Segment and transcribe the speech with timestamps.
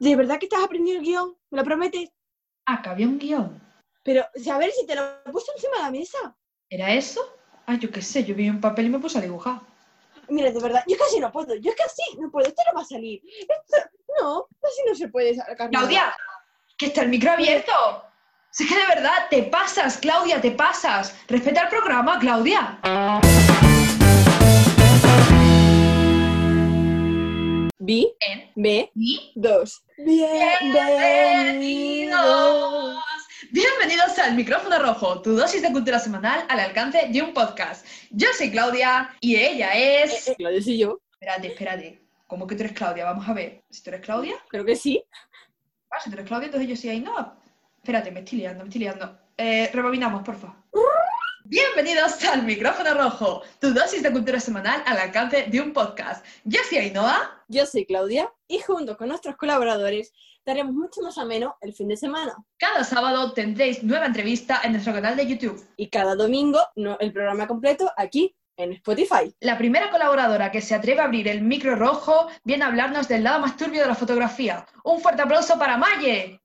[0.00, 1.36] ¿De verdad que estás aprendiendo el guion?
[1.50, 2.08] ¿Me lo prometes?
[2.64, 3.60] Ah, que había un guion.
[4.02, 6.34] Pero, a ver si te lo he puesto encima de la mesa.
[6.70, 7.20] ¿Era eso?
[7.66, 9.60] Ah, yo qué sé, yo vi un papel y me puse a dibujar.
[10.30, 12.86] Mira, de verdad, yo casi no puedo, yo casi no puedo, esto no va a
[12.86, 13.20] salir.
[13.40, 13.76] Esto,
[14.22, 15.68] no, así no se puede sacar.
[15.68, 16.16] ¡Claudia!
[16.78, 17.72] ¡Que está el micro abierto!
[18.52, 21.14] Si es que de verdad, te pasas, Claudia, te pasas.
[21.28, 22.80] Respeta el programa, Claudia.
[27.82, 28.52] B, Bien.
[28.54, 29.32] B, ¿Y?
[30.04, 30.16] 2.
[30.72, 32.98] Bienvenidos.
[33.50, 37.84] Bienvenidos al Micrófono Rojo, tu dosis de cultura semanal al alcance de un podcast.
[38.10, 40.28] Yo soy Claudia y ella es...
[40.28, 42.00] Eh, eh, Claudia soy yo, Espérate, espérate.
[42.26, 43.04] ¿Cómo que tú eres Claudia?
[43.04, 43.62] Vamos a ver.
[43.68, 45.04] Si tú eres Claudia, creo que sí.
[45.90, 47.36] ah, si tú eres Claudia, entonces yo soy Ainhoa.
[47.76, 49.18] Espérate, me estoy liando, me estoy liando.
[49.36, 50.56] Eh, rebobinamos, por favor.
[51.50, 56.24] Bienvenidos al Micrófono Rojo, tu dosis de cultura semanal al alcance de un podcast.
[56.44, 57.42] Yo soy Ainhoa.
[57.48, 60.12] Yo soy Claudia y junto con nuestros colaboradores
[60.46, 62.36] daremos mucho más ameno el fin de semana.
[62.56, 65.60] Cada sábado tendréis nueva entrevista en nuestro canal de YouTube.
[65.76, 69.34] Y cada domingo el programa completo aquí en Spotify.
[69.40, 73.24] La primera colaboradora que se atreve a abrir el micro rojo viene a hablarnos del
[73.24, 74.64] lado más turbio de la fotografía.
[74.84, 76.40] Un fuerte aplauso para Maye.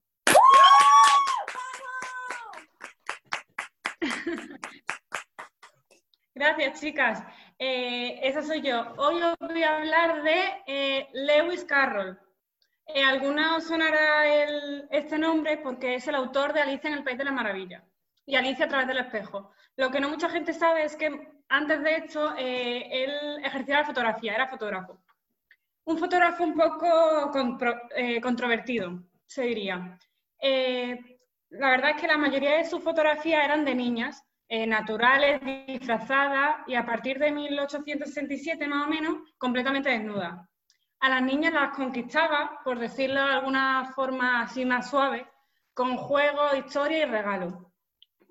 [6.35, 7.23] Gracias, chicas.
[7.57, 8.93] Eh, esa soy yo.
[8.97, 12.19] Hoy os voy a hablar de eh, Lewis Carroll.
[12.87, 17.03] Eh, alguna os sonará el- este nombre porque es el autor de Alicia en el
[17.03, 17.83] País de la Maravilla
[18.25, 19.51] y Alicia a través del espejo.
[19.77, 21.09] Lo que no mucha gente sabe es que
[21.49, 23.13] antes de esto eh, él
[23.43, 24.99] ejercía la fotografía, era fotógrafo.
[25.85, 27.31] Un fotógrafo un poco
[28.21, 29.97] controvertido, se diría.
[31.49, 36.57] La verdad es que la mayoría de sus fotografías eran de niñas, eh, naturales, disfrazadas
[36.67, 40.35] y a partir de 1867 más o menos, completamente desnudas.
[40.99, 45.27] A las niñas las conquistaba, por decirlo de alguna forma así más suave,
[45.73, 47.53] con juegos, historia y regalos,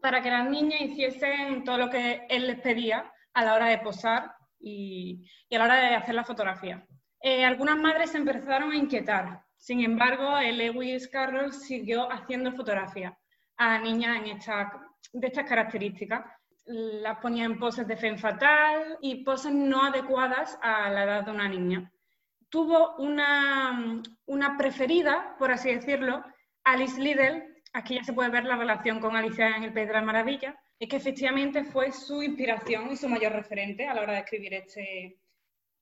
[0.01, 3.79] para que las niñas hiciesen todo lo que él les pedía a la hora de
[3.79, 6.87] posar y, a la hora de hacer la fotografía.
[7.21, 13.15] Eh, algunas madres se empezaron a inquietar, sin embargo, el Lewis Carroll siguió haciendo fotografías
[13.57, 16.25] a niñas en esta- de estas características.
[16.67, 21.31] Las ponía en poses de femme fatal y poses no adecuadas a la edad de
[21.31, 21.91] una niña.
[22.49, 26.25] Tuvo una, una preferida, por así decirlo,
[26.65, 27.63] Alice Liddell.
[27.73, 30.55] Aquí ya se puede ver la relación con Alicia en el País de las Maravillas.
[30.79, 34.55] Es que efectivamente fue su inspiración y su mayor referente a la hora de escribir
[34.55, 35.19] este,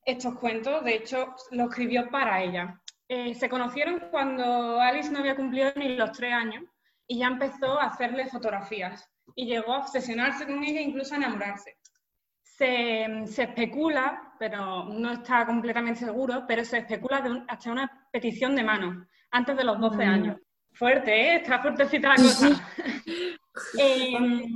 [0.04, 0.82] estos cuentos.
[0.84, 2.80] De hecho, lo escribió para ella.
[3.08, 6.64] Eh, se conocieron cuando Alice no había cumplido ni los tres años
[7.06, 11.18] y ya empezó a hacerle fotografías y llegó a obsesionarse con ella e incluso a
[11.18, 11.76] enamorarse.
[12.42, 18.06] Se, se especula, pero no está completamente seguro, pero se especula de un- hasta una
[18.12, 20.36] petición de mano antes de los 12 años.
[20.72, 21.36] Fuerte, ¿eh?
[21.36, 22.48] Está fuertecita la cosa.
[23.78, 24.48] Eh,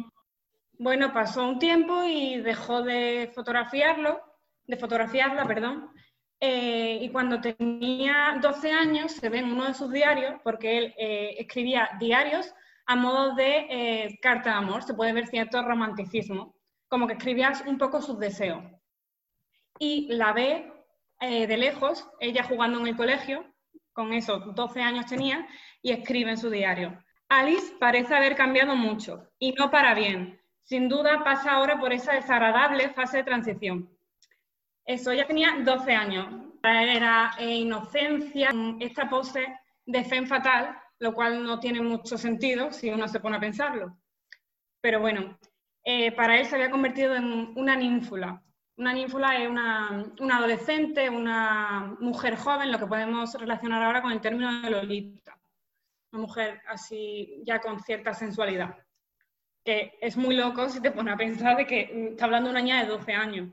[0.78, 4.20] bueno, pasó un tiempo y dejó de fotografiarlo,
[4.66, 5.90] de fotografiarla, perdón,
[6.40, 10.94] eh, y cuando tenía 12 años se ve en uno de sus diarios, porque él
[10.98, 12.54] eh, escribía diarios
[12.86, 16.54] a modo de eh, carta de amor, se puede ver cierto romanticismo,
[16.88, 18.64] como que escribía un poco sus deseos.
[19.78, 20.72] Y la ve
[21.20, 23.44] eh, de lejos, ella jugando en el colegio,
[23.92, 25.46] con esos 12 años tenía,
[25.82, 27.02] y escribe en su diario.
[27.28, 30.40] Alice parece haber cambiado mucho, y no para bien.
[30.62, 33.90] Sin duda pasa ahora por esa desagradable fase de transición.
[34.84, 36.26] Eso, ella tenía 12 años.
[36.62, 39.46] Era eh, inocencia, esta pose
[39.84, 43.98] de femme fatal, lo cual no tiene mucho sentido si uno se pone a pensarlo.
[44.80, 45.38] Pero bueno,
[45.84, 48.42] eh, para él se había convertido en una ninfula.
[48.76, 54.12] Una ninfula es una, una adolescente, una mujer joven, lo que podemos relacionar ahora con
[54.12, 55.38] el término de Lolita.
[56.12, 58.76] Una mujer así ya con cierta sensualidad.
[59.64, 62.60] Que es muy loco si te pones a pensar de que mm, está hablando una
[62.60, 63.50] niña de 12 años.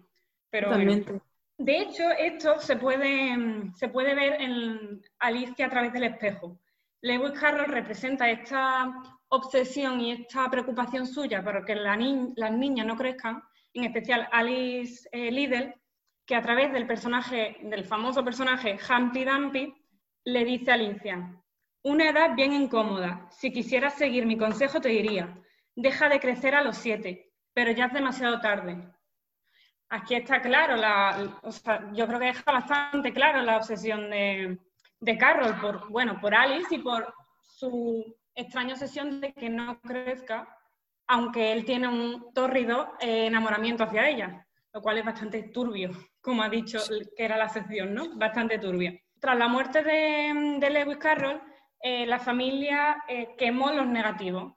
[0.49, 1.21] Pero bueno.
[1.57, 6.59] De hecho, esto se puede, mm, se puede ver en Alicia a través del espejo.
[7.03, 8.93] Lewis Carroll representa esta
[9.27, 15.09] obsesión y esta preocupación suya para que la las niñas no crezcan, en especial Alice
[15.11, 15.75] eh, Liddell,
[16.25, 19.73] que a través del personaje, del famoso personaje Humpty Dumpty,
[20.23, 21.43] le dice a Alicia,
[21.83, 25.37] una edad bien incómoda, si quisieras seguir mi consejo te diría,
[25.75, 28.77] deja de crecer a los siete, pero ya es demasiado tarde.
[29.89, 34.57] Aquí está claro, la, o sea, yo creo que deja bastante claro la obsesión de,
[35.03, 40.57] de Carroll por, bueno, por Alice y por su extraña obsesión de que no crezca,
[41.07, 45.91] aunque él tiene un tórrido eh, enamoramiento hacia ella, lo cual es bastante turbio,
[46.21, 46.79] como ha dicho
[47.17, 48.15] que era la sección, ¿no?
[48.17, 48.93] Bastante turbio.
[49.19, 51.41] tras la muerte de, de Lewis Carroll,
[51.81, 54.53] eh, la familia eh, quemó los negativos,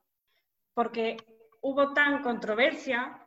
[0.75, 1.16] porque
[1.60, 3.25] hubo tan controversia,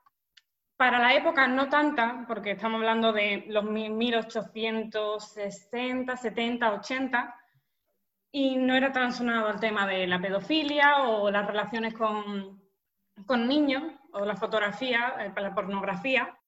[0.80, 7.36] para la época no tanta, porque estamos hablando de los 1860, 70, 80,
[8.32, 12.64] y no era tan sonado el tema de la pedofilia o las relaciones con,
[13.26, 13.84] con niños
[14.14, 16.40] o la fotografía, eh, la pornografía,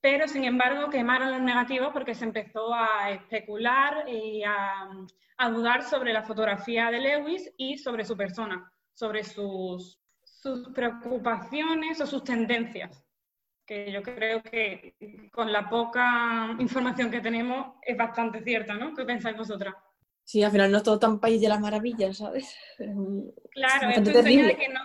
[0.00, 4.88] pero sin embargo quemaron los negativos porque se empezó a especular y a,
[5.36, 12.00] a dudar sobre la fotografía de Lewis y sobre su persona, sobre sus, sus preocupaciones
[12.00, 13.06] o sus tendencias,
[13.70, 14.94] que yo creo que
[15.30, 18.92] con la poca información que tenemos es bastante cierta, ¿no?
[18.96, 19.76] ¿Qué pensáis vosotras?
[20.24, 22.56] Sí, al final no es todo tan país de las maravillas, ¿sabes?
[23.52, 24.80] Claro, esto enseña de que no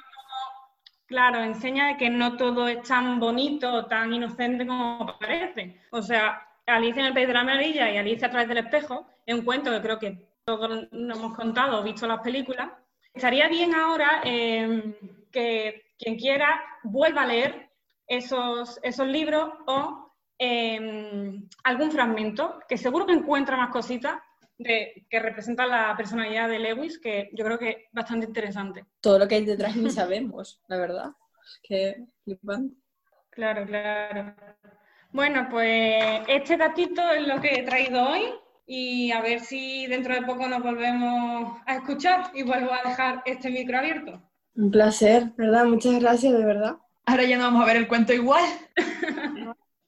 [1.07, 5.81] claro, enseña de que no todo es tan bonito, tan inocente como parece.
[5.91, 9.07] O sea, Alicia en el País de la Maravilla y Alicia a través del espejo
[9.25, 12.69] es un cuento que creo que todos nos hemos contado o visto las películas.
[13.13, 14.95] Estaría bien ahora eh,
[15.31, 17.64] que quien quiera vuelva a leer
[18.07, 24.18] esos, esos libros o eh, algún fragmento, que seguro que encuentra más cositas
[24.57, 28.86] de, que representan la personalidad de Lewis, que yo creo que es bastante interesante.
[29.02, 31.12] Todo lo que hay detrás ni sabemos, la verdad.
[31.44, 32.75] Es que flipante.
[33.30, 34.36] Claro, claro.
[35.12, 38.24] Bueno, pues este datito es lo que he traído hoy
[38.66, 43.22] y a ver si dentro de poco nos volvemos a escuchar y vuelvo a dejar
[43.25, 44.22] este micro abierto.
[44.56, 45.66] Un placer, ¿verdad?
[45.66, 46.78] Muchas gracias, de verdad.
[47.06, 48.44] Ahora ya no vamos a ver el cuento igual.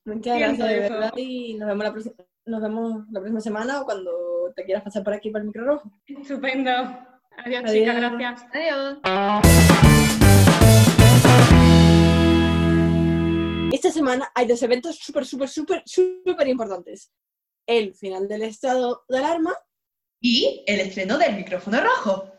[0.05, 1.11] Muchas gracias, de verdad.
[1.17, 2.15] Y nos vemos, la próxima,
[2.45, 4.11] nos vemos la próxima semana o cuando
[4.55, 5.91] te quieras pasar por aquí por el micro rojo.
[6.05, 6.71] Estupendo.
[6.71, 7.71] Adiós, Adiós.
[7.71, 8.45] chicas, gracias.
[8.53, 10.07] Adiós.
[13.73, 17.11] Esta semana hay dos eventos súper, súper, súper, súper importantes.
[17.67, 19.53] El final del estado de alarma,
[20.21, 22.31] Y el estreno del micrófono rojo.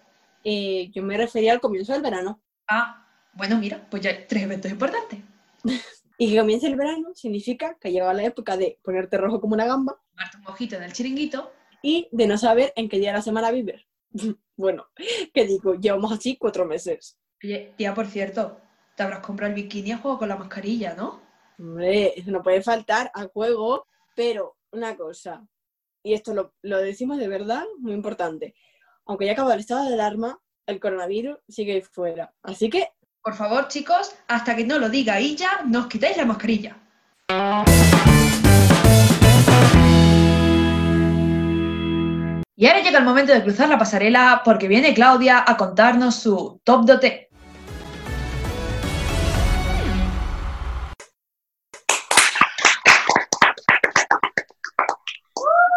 [0.45, 2.43] eh, yo me refería al comienzo del verano.
[2.69, 3.08] Ah,
[3.39, 5.21] bueno, mira, pues ya hay tres eventos importantes.
[6.21, 9.67] Y que comience el verano significa que llega la época de ponerte rojo como una
[9.67, 11.53] gamba Tomarte un mojito en el chiringuito.
[11.81, 13.87] y de no saber en qué día de la semana vives.
[14.57, 14.89] bueno,
[15.33, 15.75] ¿qué digo?
[15.77, 17.17] Llevamos así cuatro meses.
[17.41, 18.61] Oye, tía, por cierto,
[18.97, 21.21] te habrás comprado el bikini a juego con la mascarilla, ¿no?
[21.57, 23.87] Hombre, eso no puede faltar al juego,
[24.17, 25.47] pero una cosa,
[26.03, 28.57] y esto lo, lo decimos de verdad, muy importante.
[29.07, 32.35] Aunque ya acabado el estado de alarma, el coronavirus sigue ahí fuera.
[32.43, 32.89] Así que
[33.29, 36.79] Por favor, chicos, hasta que no lo diga ella, no os quitéis la mascarilla.
[42.57, 46.59] Y ahora llega el momento de cruzar la pasarela porque viene Claudia a contarnos su
[46.65, 47.29] top dote.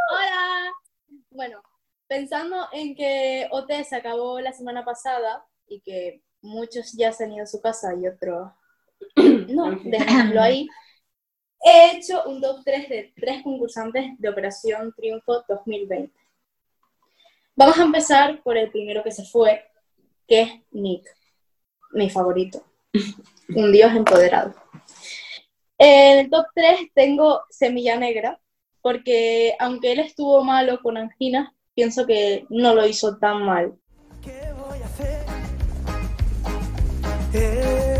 [0.09, 0.71] Hola.
[1.31, 1.61] Bueno,
[2.07, 7.33] pensando en que OT se acabó la semana pasada y que muchos ya se han
[7.33, 8.51] ido a su casa y otros
[9.15, 10.67] no, dejémoslo ahí.
[11.63, 16.11] He hecho un top 3 de tres concursantes de Operación Triunfo 2020.
[17.55, 19.63] Vamos a empezar por el primero que se fue,
[20.27, 21.05] que es Nick,
[21.91, 22.65] mi favorito.
[23.55, 24.55] Un dios empoderado.
[25.77, 28.39] En el top 3 tengo Semilla Negra,
[28.81, 33.77] porque aunque él estuvo malo con anginas, pienso que no lo hizo tan mal.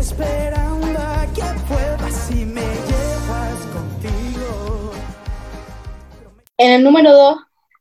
[0.02, 4.90] Esperando a que vuelvas y me llevas contigo.
[6.56, 7.36] En el número 2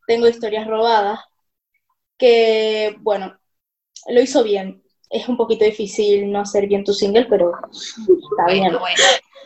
[0.06, 1.20] tengo Historias Robadas,
[2.20, 3.36] que bueno,
[4.08, 4.84] lo hizo bien.
[5.10, 8.66] Es un poquito difícil no hacer bien tu single, pero está bien.
[8.66, 9.04] Bueno, bueno,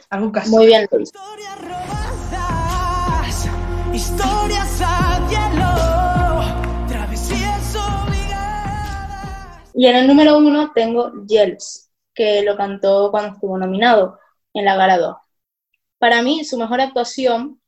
[0.10, 0.50] algún caso.
[0.50, 1.14] Muy bien lo hizo.
[1.14, 3.50] Historias robadas,
[3.94, 9.72] historias a hielo, travesías obligadas.
[9.74, 11.85] Y en el número 1 tengo Yelps,
[12.16, 14.20] que lo cantó cuando estuvo nominado
[14.54, 15.16] en la Gala 2.
[16.00, 17.62] Para mí, su mejor actuación,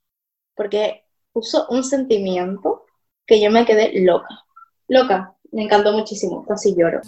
[0.54, 2.86] porque puso un sentimiento
[3.26, 4.28] que yo me quedé loca.
[4.88, 7.00] Loca, me encantó muchísimo, casi lloro.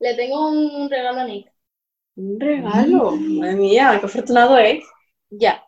[0.00, 1.50] Le tengo un regalo a Nick.
[2.16, 3.12] un regalo.
[3.12, 4.84] Madre mía, qué afortunado es.
[5.30, 5.64] Ya.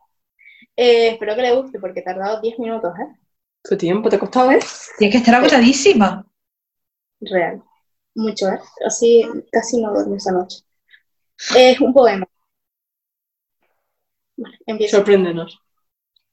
[0.77, 3.19] Eh, espero que le guste porque he tardado 10 minutos, ¿eh?
[3.63, 4.61] ¿Tu tiempo te ha costado, eh?
[4.99, 6.27] Tienes que estar agosadísima.
[7.21, 7.63] Real.
[8.15, 8.61] Mucho, ¿eh?
[8.85, 10.59] Así casi no duermo esa noche.
[11.57, 12.27] Es un poema.
[14.37, 14.99] Vale, empiezo.
[14.99, 15.59] Sorpréndenos.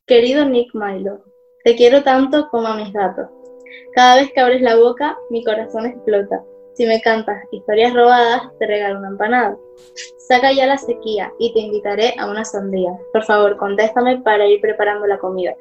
[0.05, 1.23] Querido Nick Milo,
[1.63, 3.29] te quiero tanto como a mis gatos.
[3.95, 6.43] Cada vez que abres la boca, mi corazón explota.
[6.75, 9.55] Si me cantas historias robadas, te regalo una empanada.
[10.27, 12.89] Saca ya la sequía y te invitaré a una sandía.
[13.11, 15.53] Por favor, contéstame para ir preparando la comida.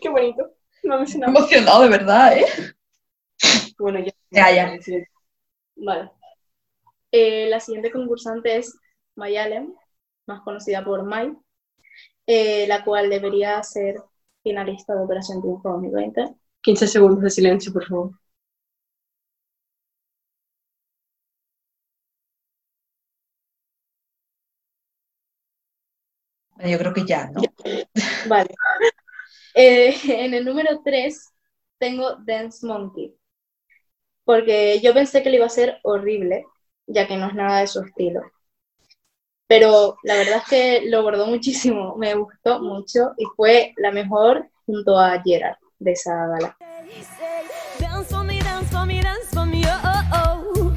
[0.00, 0.50] Qué bonito.
[0.82, 2.46] No me he emocionado, de verdad, ¿eh?
[3.78, 4.12] Bueno, ya.
[4.30, 4.78] Ya, ya.
[5.76, 6.10] Vale.
[7.10, 8.74] Eh, la siguiente concursante es
[9.14, 9.74] Mayalem,
[10.26, 11.36] más conocida por May,
[12.26, 13.96] eh, la cual debería ser
[14.42, 16.34] finalista de Operación Triunfo 2020.
[16.62, 18.12] 15 segundos de silencio, por favor.
[26.64, 27.42] Yo creo que ya, ¿no?
[28.28, 28.50] Vale.
[29.54, 31.32] Eh, en el número 3
[31.78, 33.14] tengo Dance Monkey,
[34.24, 36.44] porque yo pensé que le iba a ser horrible,
[36.86, 38.20] ya que no es nada de su estilo.
[39.54, 44.48] Pero la verdad es que lo bordó muchísimo, me gustó mucho y fue la mejor
[44.64, 46.56] junto a Gerard de esa gala.
[47.78, 49.62] Dance for me, dance for me, dance for me.
[49.62, 50.72] I've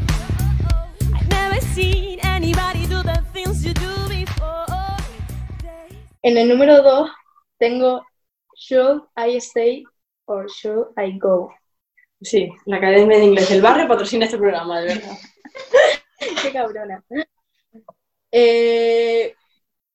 [1.30, 4.66] never seen anybody do the things you do before.
[6.22, 7.10] En el número 2
[7.58, 8.06] tengo
[8.58, 9.86] Should I Stay
[10.26, 11.50] or Should I Go?
[12.22, 15.18] Sí, la Academia de Inglés del Barrio patrocina este programa, de verdad.
[16.42, 17.02] Qué cabrona.
[18.38, 19.34] Eh,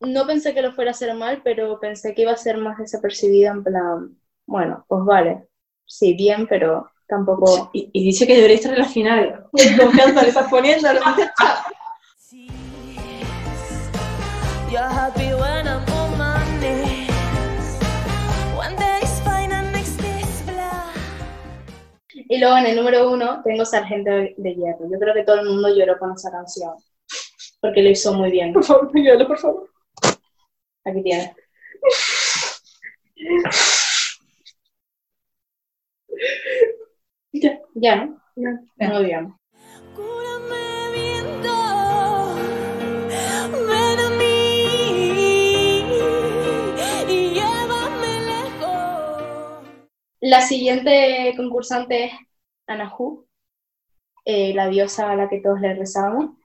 [0.01, 2.79] no pensé que lo fuera a hacer mal, pero pensé que iba a ser más
[2.79, 4.17] desapercibida en plan,
[4.47, 5.47] bueno, pues vale,
[5.85, 7.69] sí, bien, pero tampoco...
[7.75, 9.47] Y, y dice que debería estar en la final.
[9.55, 10.91] ¿Qué confianza le estás poniendo?
[10.91, 11.67] Lo dice cha.
[14.71, 17.79] You're happy when I'm on my knees.
[18.57, 20.97] One day is fine and next day is black.
[22.15, 24.89] Y luego en el número uno tengo Sargento de Hierro.
[24.91, 26.73] Yo creo que todo el mundo lloró con esa canción,
[27.61, 28.53] porque lo hizo muy bien.
[28.53, 29.71] Por favor, pídelo, por favor.
[30.85, 31.31] Aquí tienes.
[37.33, 37.61] Ya.
[37.75, 38.61] Ya, ¿no?
[44.19, 45.83] Mí
[47.09, 49.65] y llévame lejos.
[50.21, 52.13] La siguiente concursante es
[52.67, 53.27] Anahu,
[54.25, 56.40] eh, la diosa a la que todos le rezamos.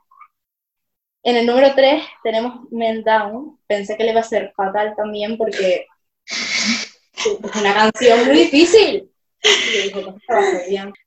[1.27, 3.57] En el número 3 tenemos Men Down.
[3.65, 5.87] Pensé que le iba a ser fatal también porque
[6.23, 9.09] es una canción muy difícil.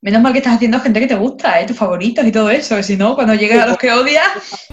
[0.01, 1.67] Menos mal que estás haciendo gente que te gusta, ¿eh?
[1.67, 2.83] Tus favoritos y todo eso.
[2.83, 4.67] Si no, cuando llegues a los que odias...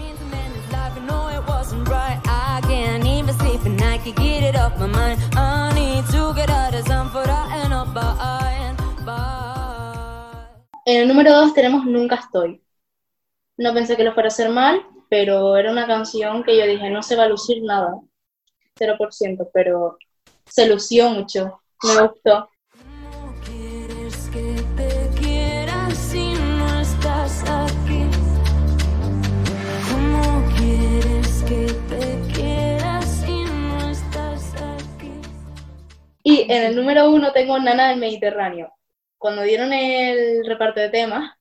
[10.86, 12.60] En el número 2 tenemos Nunca Estoy.
[13.56, 14.84] No pensé que lo fuera a hacer mal,
[15.18, 17.98] pero era una canción que yo dije, no se va a lucir nada.
[18.78, 19.96] 0%, pero
[20.44, 21.62] se lució mucho.
[21.82, 22.50] Me gustó.
[36.22, 38.70] Y en el número 1 tengo Nana del Mediterráneo.
[39.16, 41.35] Cuando dieron el reparto de temas,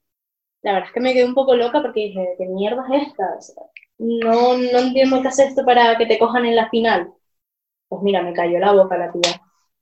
[0.66, 3.36] la verdad es que me quedé un poco loca porque dije, ¿qué mierda es esta?
[3.38, 3.64] O sea,
[4.00, 7.14] no, no entiendo qué hace esto para que te cojan en la final.
[7.88, 9.40] Pues mira, me cayó la boca la tía.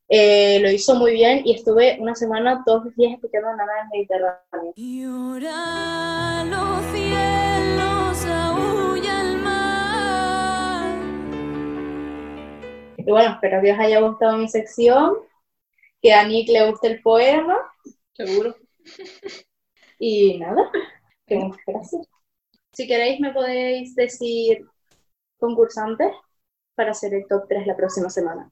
[0.09, 3.87] Eh, lo hizo muy bien y estuve una semana todos los días escuchando Nana del
[3.93, 4.73] Mediterráneo.
[4.75, 10.95] Llora los cielos, aúlla el mar.
[12.97, 15.13] Y bueno, espero que os haya gustado mi sección,
[16.01, 17.57] que a Nick le guste el poema
[18.11, 18.57] Seguro.
[19.99, 20.69] Y nada,
[21.25, 21.49] que.
[22.73, 24.65] Si queréis me podéis decir
[25.37, 26.11] concursantes
[26.75, 28.49] para hacer el top 3 la próxima semana.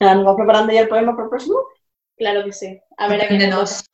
[0.00, 1.58] Nada, ¿nos vas preparando ya el poema para el próximo?
[2.16, 2.80] Claro que sí.
[2.96, 3.66] A ver a quién le toca.
[3.66, 3.86] Sorpréndenos.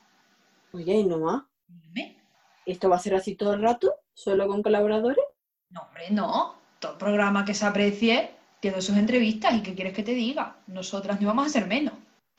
[0.73, 1.43] Oye, ¿y no más?
[1.67, 2.17] Dime.
[2.65, 3.93] ¿Esto va a ser así todo el rato?
[4.13, 5.23] ¿Solo con colaboradores?
[5.69, 6.55] No, hombre, no.
[6.79, 10.57] Todo programa que se aprecie tiene sus entrevistas y ¿qué quieres que te diga?
[10.67, 11.93] Nosotras no vamos a ser menos.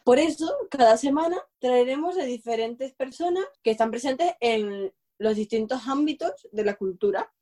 [0.05, 6.47] Por eso, cada semana traeremos a diferentes personas que están presentes en los distintos ámbitos
[6.53, 7.33] de la cultura.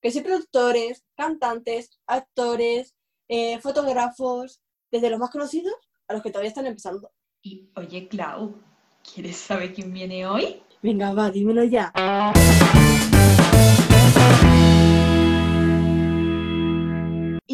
[0.00, 2.94] Que son productores, cantantes, actores,
[3.28, 5.74] eh, fotógrafos, desde los más conocidos
[6.06, 7.10] a los que todavía están empezando.
[7.42, 8.62] Y oye, Clau,
[9.02, 10.62] ¿quieres saber quién viene hoy?
[10.82, 11.92] Venga, va, dímelo ya.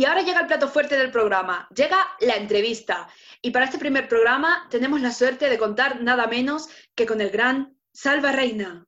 [0.01, 3.07] Y ahora llega el plato fuerte del programa, llega la entrevista.
[3.43, 7.29] Y para este primer programa tenemos la suerte de contar nada menos que con el
[7.29, 8.87] gran Salva Reina.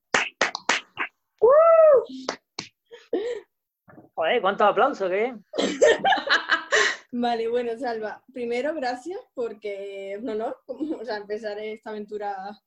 [4.14, 5.35] Joder, cuántos aplausos, ¿qué?
[7.12, 12.59] Vale, bueno, Salva, primero gracias porque es un honor como, o sea, empezar esta aventura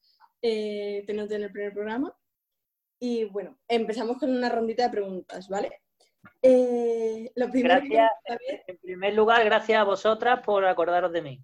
[0.44, 2.16] eh, teniéndote en el primer programa.
[3.00, 5.82] Y bueno, empezamos con una rondita de preguntas, ¿vale?
[6.41, 8.12] Eh, lo primero Gracias.
[8.67, 11.41] En primer lugar, gracias a vosotras por acordaros de mí.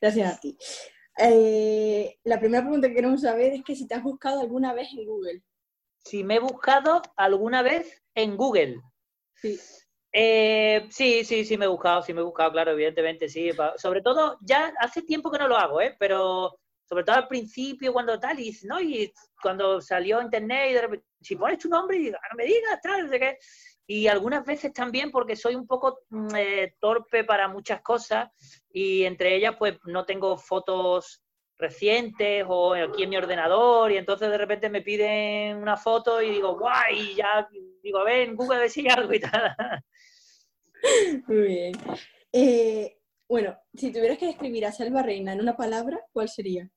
[0.00, 0.56] gracias a ti.
[1.18, 4.88] Eh, la primera pregunta que queremos saber es que si te has buscado alguna vez
[4.92, 5.42] en Google.
[6.04, 8.80] Si me he buscado alguna vez en Google.
[9.34, 9.58] Sí.
[10.12, 13.50] Eh, sí, sí, sí me he buscado, sí me he buscado, claro, evidentemente, sí.
[13.76, 15.94] Sobre todo, ya hace tiempo que no lo hago, ¿eh?
[15.98, 18.80] Pero sobre todo al principio, cuando tal, y, ¿no?
[18.80, 19.12] y
[19.42, 22.80] cuando salió internet, y de repente, si pones tu nombre, y "Ah, no me digas,
[22.82, 23.38] tal, no sé qué.
[23.86, 28.30] Y algunas veces también porque soy un poco mm, eh, torpe para muchas cosas,
[28.70, 31.22] y entre ellas, pues no tengo fotos
[31.58, 36.30] recientes o aquí en mi ordenador, y entonces de repente me piden una foto y
[36.30, 37.48] digo, guay, y ya
[37.82, 39.56] digo, a ver, en Google a ver si hay algo y tal.
[41.26, 41.72] Muy bien.
[42.32, 46.68] Eh, bueno, si tuvieras que describir a Salva Reina en una palabra, ¿cuál sería?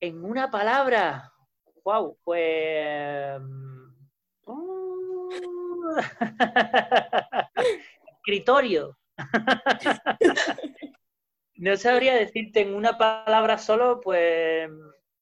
[0.00, 1.32] En una palabra.
[1.84, 3.40] Wow, pues.
[8.18, 8.96] Escritorio.
[11.60, 14.70] No sabría decirte en una palabra solo, pues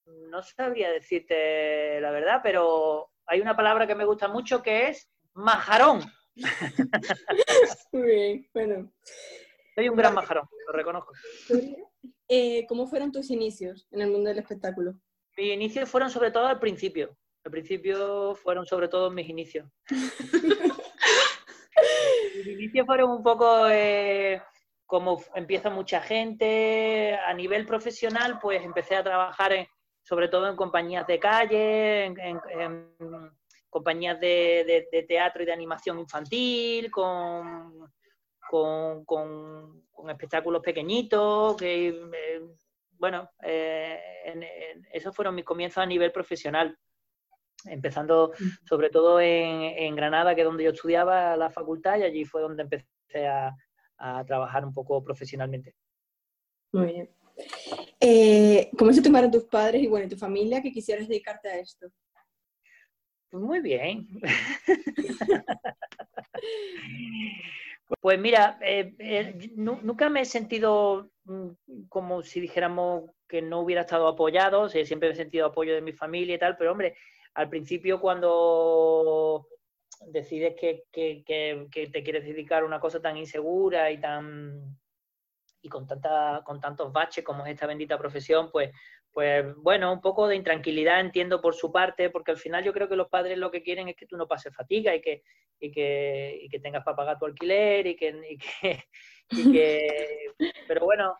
[0.05, 5.11] no sabría decirte la verdad, pero hay una palabra que me gusta mucho que es
[5.33, 5.99] majarón.
[7.91, 8.89] Muy bien, bueno.
[9.75, 11.11] Soy un gran majarón, lo reconozco.
[12.29, 14.93] Eh, ¿Cómo fueron tus inicios en el mundo del espectáculo?
[15.35, 17.17] Mis inicios fueron sobre todo al principio.
[17.45, 19.65] Al principio fueron sobre todo mis inicios.
[22.35, 24.41] mis inicios fueron un poco eh,
[24.85, 27.15] como empieza mucha gente.
[27.25, 29.67] A nivel profesional, pues empecé a trabajar en-
[30.03, 32.95] sobre todo en compañías de calle, en, en- en
[33.69, 37.89] compañías de, de- de teatro y de animación infantil, con,
[38.49, 42.41] con, con- con espectáculos pequeñitos, que eh,
[42.97, 46.77] bueno, eh, en- esos fueron mis comienzos a nivel profesional,
[47.65, 48.31] empezando
[48.67, 52.41] sobre todo en, en Granada, que es donde yo estudiaba la facultad, y allí fue
[52.41, 53.53] donde empecé a,
[53.97, 55.73] a trabajar un poco profesionalmente.
[56.71, 57.09] Muy bien.
[57.99, 61.87] Eh, ¿Cómo se tomaron tus padres y bueno, tu familia que quisieras dedicarte a esto?
[63.29, 64.07] Pues muy bien.
[68.01, 71.49] Pues mira, eh, eh, nu- nunca me he sentido mm,
[71.89, 75.81] como si dijéramos que no hubiera estado apoyado, o sea, siempre he sentido apoyo de
[75.81, 76.95] mi familia y tal, pero hombre,
[77.33, 79.47] al principio cuando
[80.07, 84.77] decides que, que- que- que te quieres dedicar a una cosa tan insegura y tan
[85.61, 88.71] y con tanta, con tantos baches como es esta bendita profesión, pues,
[89.11, 92.87] pues bueno, un poco de intranquilidad entiendo por su parte, porque al final yo creo
[92.87, 95.23] que los padres lo que quieren es que tú no pases fatiga y que,
[95.59, 98.83] y que, y que tengas para pagar tu alquiler y que, y que,
[99.31, 100.31] y que-
[100.67, 101.17] pero bueno,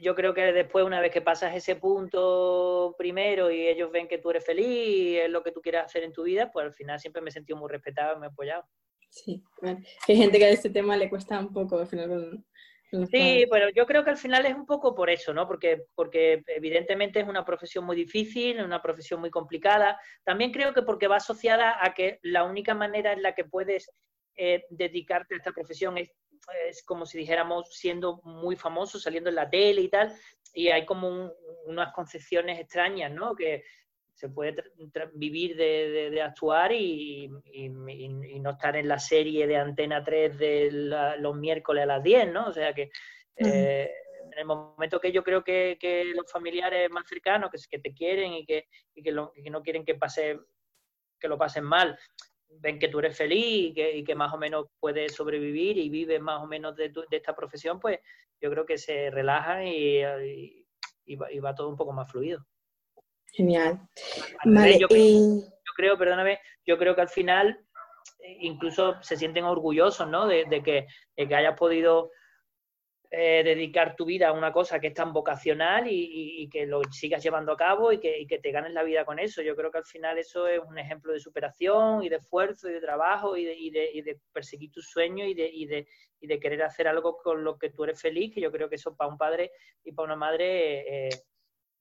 [0.00, 4.18] yo creo que después, una vez que pasas ese punto primero y ellos ven que
[4.18, 6.72] tú eres feliz y es lo que tú quieres hacer en tu vida, pues al
[6.72, 8.64] final siempre me he sentido muy respetado y me he apoyado.
[9.08, 12.44] Sí, bueno, hay gente que a este tema le cuesta un poco al final con,
[12.90, 15.46] con los Sí, pero yo creo que al final es un poco por eso, ¿no?
[15.46, 19.98] Porque, porque evidentemente es una profesión muy difícil, una profesión muy complicada.
[20.24, 23.90] También creo que porque va asociada a que la única manera en la que puedes
[24.38, 26.12] eh, dedicarte a esta profesión es,
[26.68, 30.14] es como si dijéramos siendo muy famoso, saliendo en la tele y tal,
[30.54, 31.32] y hay como un-
[31.66, 33.34] unas concepciones extrañas, ¿no?
[33.34, 33.64] Que
[34.14, 34.56] se puede
[35.14, 37.68] vivir de, de- de actuar y, y-
[38.40, 42.32] no estar en la serie de Antena 3 de la- los miércoles a las 10,
[42.32, 42.46] ¿no?
[42.48, 42.90] O sea que
[43.36, 43.90] eh,
[44.32, 47.92] en el momento que yo creo que, que los familiares más cercanos, que, que te
[47.92, 50.38] quieren y que, y que, lo- y que no quieren que, pase,
[51.20, 51.98] que lo pasen mal,
[52.48, 55.88] ven que tú eres feliz y que, y que más o menos puedes sobrevivir y
[55.88, 58.00] vives más o menos de, tu- de esta profesión, pues
[58.40, 60.66] yo creo que se relajan y, y-
[61.06, 62.44] y va, y va todo un poco más fluido.
[63.32, 63.80] Genial.
[64.44, 65.00] Vale, yo, creo,
[65.40, 67.64] yo creo, perdóname, yo creo que al final
[68.20, 70.26] eh, incluso se sienten orgullosos, ¿no?
[70.26, 72.10] De, de que, de que hayas podido
[73.18, 76.66] eh, dedicar tu vida a una cosa que es tan vocacional y, y- y que
[76.66, 79.40] lo sigas llevando a cabo y que, y que te ganes la vida con eso.
[79.40, 82.74] Yo creo que al final eso es un ejemplo de superación y de esfuerzo y
[82.74, 85.86] de trabajo y de, y de- perseguir tus sueños y de, y, de,
[86.20, 88.74] y de querer hacer algo con lo que tú eres feliz, que yo creo que
[88.76, 89.50] eso para un padre
[89.82, 91.10] y para una madre eh,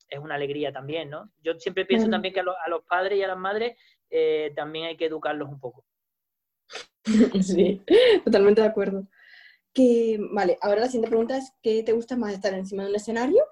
[0.08, 1.32] es una alegría también, ¿no?
[1.44, 3.78] Yo siempre pienso también que a, los- a los padres y a las madres
[4.10, 5.84] eh, también hay que educarlos un poco.
[7.42, 7.82] sí,
[8.24, 9.06] totalmente de acuerdo.
[9.76, 12.96] Que, vale, ahora la siguiente pregunta es, ¿qué te gusta más, estar encima de un
[12.96, 13.44] escenario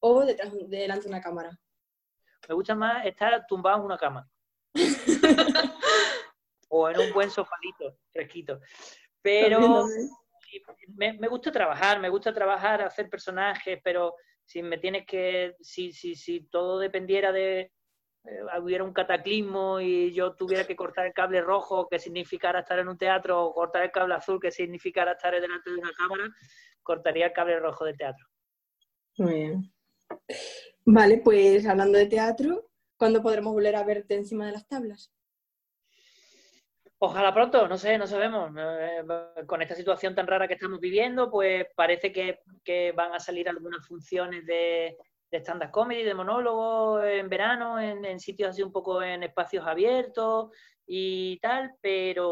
[0.00, 1.58] o detrás, delante de una cámara?
[2.46, 4.30] Me gusta más estar tumbado en una cama.
[6.68, 8.60] o en un buen sofalito, fresquito.
[9.22, 9.86] Pero,
[10.94, 14.14] me, me gusta trabajar, me gusta trabajar, hacer personajes, pero
[14.44, 17.72] si me tienes que, si, si, si todo dependiera de,
[18.28, 22.78] eh, hubiera un cataclismo y yo tuviera que cortar el cable rojo, que significara estar
[22.78, 26.28] en un teatro, o cortar el cable azul, que significara estar delante de una cámara,
[26.82, 28.26] cortaría el cable rojo del teatro.
[29.18, 29.72] Muy bien.
[30.84, 35.12] Vale, pues hablando de teatro, ¿cuándo podremos volver a verte encima de las tablas?
[36.98, 38.50] Ojalá pronto, no sé, no sabemos.
[38.56, 39.04] Eh,
[39.46, 43.48] Con esta situación tan rara que estamos viviendo, pues parece que, que van a salir
[43.48, 44.96] algunas funciones de,
[45.30, 49.66] de stand-up comedy, de monólogo en verano, en, en sitios así un poco en espacios
[49.66, 50.50] abiertos
[50.86, 52.26] y tal, pero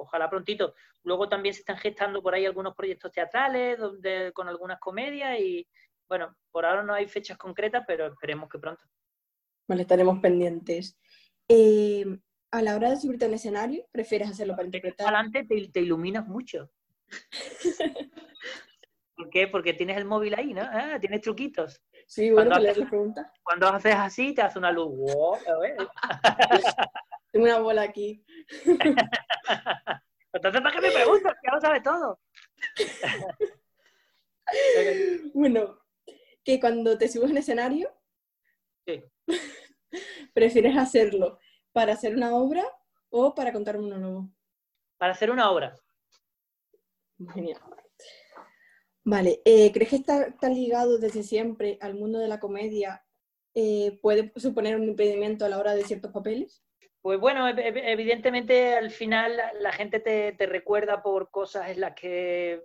[0.00, 0.74] ojalá prontito.
[1.04, 5.66] Luego también se están gestando por ahí algunos proyectos teatrales donde, con algunas comedias y
[6.08, 8.84] bueno, por ahora no hay fechas concretas, pero esperemos que pronto.
[9.66, 10.98] Vale, estaremos pendientes.
[11.48, 12.04] Eh,
[12.50, 15.06] a la hora de subirte a un escenario, ¿prefieres hacerlo para interpretar?
[15.06, 16.70] Adelante te, te iluminas mucho.
[19.22, 19.46] ¿Por qué?
[19.46, 20.62] Porque tienes el móvil ahí, ¿no?
[20.62, 21.80] Ah, tienes truquitos.
[22.08, 23.26] Sí, bueno, Cuando haces- haces preguntas.
[23.44, 24.88] Cuando haces así, te hace una luz.
[24.88, 25.38] ¡Wow!
[27.30, 28.24] Tengo una bola aquí.
[30.32, 31.34] Entonces, ¿para qué me preguntas?
[31.46, 32.18] Ya lo sabes todo.
[35.34, 35.78] Bueno,
[36.44, 37.90] que cuando te subes un escenario,
[38.84, 39.02] Sí.
[40.34, 41.38] ¿prefieres hacerlo
[41.72, 42.64] para hacer una obra
[43.08, 44.28] o para contar un monólogo?
[44.98, 45.74] Para hacer una obra.
[47.32, 47.60] Genial.
[49.04, 53.04] Vale, eh, ¿crees que está, está ligado desde siempre al mundo de la comedia?
[53.54, 56.62] eh, ¿Puede suponer un impedimento a la hora de ciertos papeles?
[57.02, 61.80] Pues bueno, ev- ev- evidentemente al final la- gente te, te recuerda por cosas en
[61.80, 62.62] las que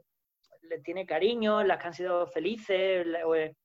[0.61, 3.05] le tiene cariño, en las que han sido felices.
[3.35, 3.55] eh,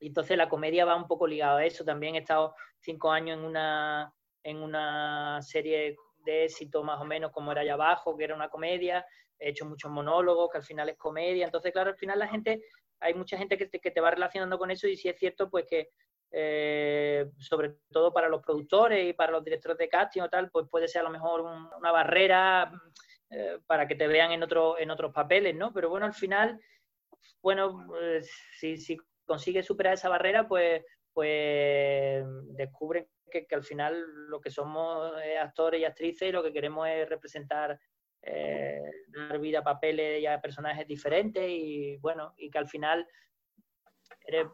[0.00, 1.84] y entonces la comedia va un poco ligada a eso.
[1.84, 7.30] También he estado cinco años en una, en una serie de éxito más o menos
[7.32, 9.04] como era allá abajo, que era una comedia.
[9.46, 11.44] He hecho muchos monólogos, que al final es comedia.
[11.46, 12.62] Entonces, claro, al final la gente,
[13.00, 15.50] hay mucha gente que te, que te va relacionando con eso y sí es cierto
[15.50, 15.90] pues que
[16.30, 20.66] eh, sobre todo para los productores y para los directores de casting o tal, pues
[20.68, 22.72] puede ser a lo mejor un- una barrera
[23.30, 25.72] eh, para que te vean en, otro, en otros papeles, ¿no?
[25.72, 26.60] Pero bueno, al final,
[27.42, 32.24] bueno, pues, si, si consigues superar esa barrera, pues, pues
[32.56, 36.52] descubren que, que al final lo que somos es actores y actrices y lo que
[36.52, 37.78] queremos es representar,
[38.26, 43.06] eh, dar vida a papeles y a personajes diferentes y bueno, y que al final
[44.26, 44.46] eres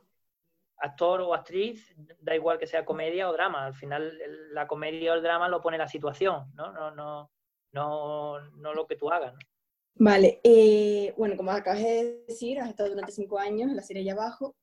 [0.78, 4.18] actor o actriz, da igual que sea comedia o drama, al final
[4.52, 6.72] la comedia o el drama lo pone la situación, ¿no?
[6.72, 7.30] No, no,
[7.72, 9.35] no, no lo que tú hagas.
[9.35, 9.38] ¿no?
[9.96, 14.02] Vale, eh, bueno, como acabas de decir, has estado durante cinco años en la serie
[14.02, 14.56] allá abajo,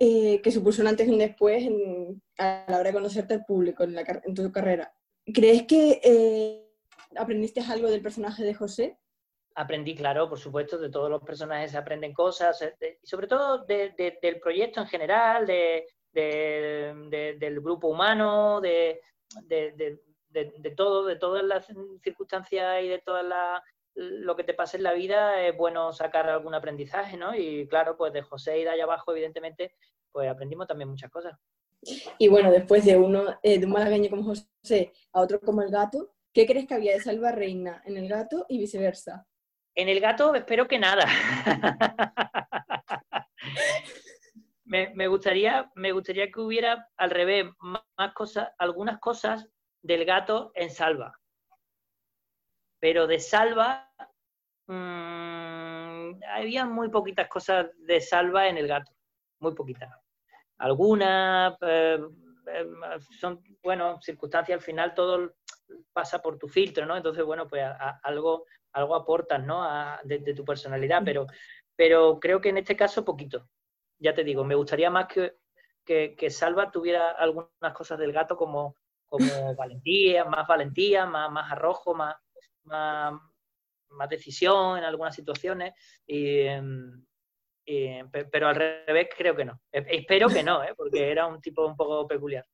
[0.00, 3.44] eh, que supuso un antes y un después en- a la hora de conocerte al
[3.44, 4.94] público en, la en tu carrera.
[5.34, 6.67] ¿Crees que eh,
[7.18, 8.98] aprendiste algo del personaje de José?
[9.54, 12.62] Aprendí, claro, por supuesto, de todos los personajes se aprenden cosas,
[13.02, 18.60] y sobre todo de- de- del proyecto en general, de, de- de- del grupo humano,
[18.60, 19.00] de,
[19.44, 20.00] de- de-
[20.30, 21.66] de- de todo, de todas las
[22.02, 23.62] circunstancias y de todas las
[24.00, 27.34] lo que te pasa en la vida es bueno sacar algún aprendizaje, ¿no?
[27.34, 29.74] Y claro, pues de José y de allá abajo, evidentemente,
[30.12, 31.36] pues aprendimos también muchas cosas.
[32.16, 35.70] Y bueno, después de uno, eh, de un malagueño como José a otro como el
[35.70, 39.26] gato, ¿qué crees que había de Salva Reina en el gato y viceversa?
[39.74, 41.06] En el gato espero que nada.
[44.64, 49.48] me, me gustaría, me gustaría que hubiera al revés, más, más cosas, algunas cosas
[49.82, 51.18] del gato en Salva.
[52.80, 53.90] Pero de Salva
[54.66, 58.92] mm, había muy poquitas cosas de Salva en el gato,
[59.40, 59.90] muy poquitas.
[60.58, 62.00] Algunas eh,
[62.52, 62.66] eh,
[63.18, 65.34] son, bueno, circunstancias al final todo
[65.92, 66.96] pasa por tu filtro, ¿no?
[66.96, 69.62] Entonces, bueno, pues a- a- algo, algo aportas, ¿no?
[69.62, 71.26] A- de, de tu personalidad, pero,
[71.76, 73.48] pero creo que en este caso poquito.
[74.00, 75.34] Ya te digo, me gustaría más que,
[75.84, 78.76] que, que Salva tuviera algunas cosas del gato como,
[79.08, 79.22] como
[79.56, 82.16] valentía, más valentía, más, más arrojo, más,
[82.64, 83.14] más,
[83.90, 85.74] más decisión en algunas situaciones.
[86.06, 87.04] Y, em,
[87.64, 89.60] y, pero al revés creo que no.
[89.72, 90.74] Espero que no, ¿eh?
[90.76, 92.46] porque era un tipo un poco peculiar.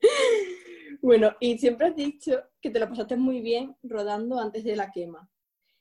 [1.02, 4.90] Bueno, y siempre has dicho que te lo pasaste muy bien rodando antes de la
[4.90, 5.28] quema.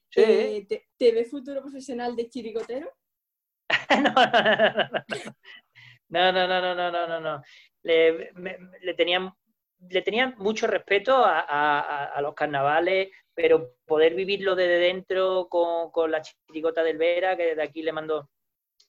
[0.10, 0.22] Sí.
[0.22, 2.92] Eh, ¿te, te ves futuro profesional de chirigotero?
[6.10, 7.44] no, no, no, no, no, no, no, no.
[7.84, 9.32] Le, me- le tenían,
[9.90, 15.48] le tenían mucho respeto a, a- a- a los carnavales, pero poder vivirlo desde dentro
[15.50, 18.30] con, con la chirigota del Vera, que desde aquí le mando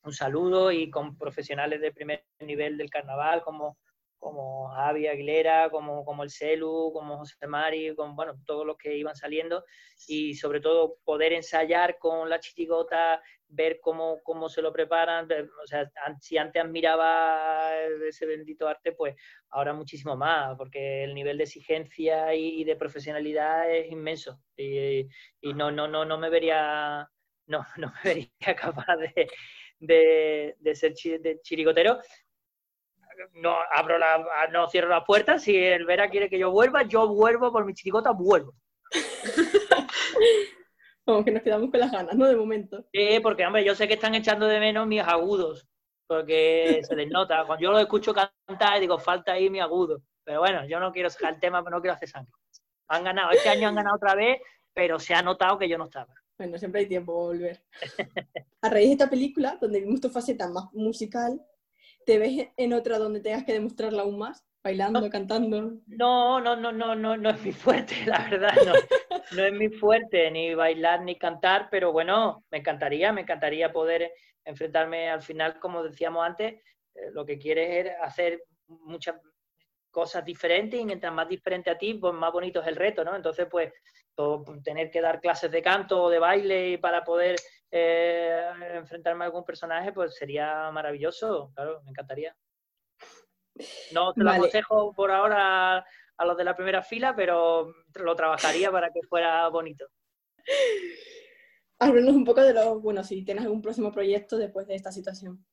[0.02, 3.78] un saludo, y con profesionales de primer nivel del carnaval, como,
[4.20, 8.96] como Javi Aguilera, como, como el Celu, como José Mari, con bueno, todos los que
[8.96, 9.64] iban saliendo
[10.06, 15.28] y sobre todo poder ensayar con la chirigota, ver cómo, cómo se lo preparan,
[15.62, 17.72] o sea, si antes admiraba
[18.08, 19.16] ese bendito arte, pues
[19.50, 25.06] ahora muchísimo más, porque el nivel de exigencia y, de profesionalidad es inmenso y,
[25.54, 27.08] no, no, no, no me vería,
[27.46, 29.28] no, no me vería capaz de,
[29.78, 31.98] de, de ser chi- de chirigotero.
[33.34, 35.42] No abro la, no cierro las puertas.
[35.42, 38.54] Si el Vera quiere que yo vuelva, yo vuelvo por mi chirigota, vuelvo.
[41.04, 42.26] Como que nos quedamos con las ganas, ¿no?
[42.26, 42.84] De momento.
[42.92, 45.66] Sí, porque hombre, yo sé que están echando de menos mis agudos,
[46.06, 47.44] porque se les nota.
[47.46, 50.02] Cuando yo los escucho cantar, digo, falta ahí mi agudo.
[50.24, 52.32] Pero bueno, yo no quiero sacar el tema, no quiero hacer sangre.
[52.88, 54.40] Han ganado, este año han ganado otra vez,
[54.72, 56.14] pero se ha notado que yo no estaba.
[56.38, 57.64] Bueno, siempre hay tiempo para volver.
[58.62, 61.40] A raíz de esta película, donde vimos tu faceta más musical,
[62.06, 64.44] ¿te ves en otra donde tengas que demostrarla aún más?
[64.62, 65.72] Bailando, cantando.
[65.86, 68.72] No, no, no, no, no, no es mi fuerte, la verdad, no.
[69.36, 74.12] No es mi fuerte ni bailar ni cantar, pero bueno, me encantaría, me encantaría poder
[74.44, 76.54] enfrentarme al final, como decíamos antes,
[76.94, 79.16] eh, lo que quieres es hacer muchas
[79.90, 83.16] cosas diferentes y mientras más diferente a ti, pues más bonito es el reto, ¿no?
[83.16, 83.72] Entonces, pues,
[84.14, 87.36] todo- tener que dar clases de canto o de baile para poder
[87.70, 92.36] eh, enfrentarme a algún personaje, pues sería maravilloso, claro, me encantaría.
[93.92, 94.38] No te lo Vale.
[94.38, 95.78] aconsejo por ahora
[96.16, 99.86] a los de la primera fila, pero lo trabajaría para que fuera bonito.
[101.78, 105.44] Háblanos un poco de lo, bueno, si tienes algún próximo proyecto después de esta situación.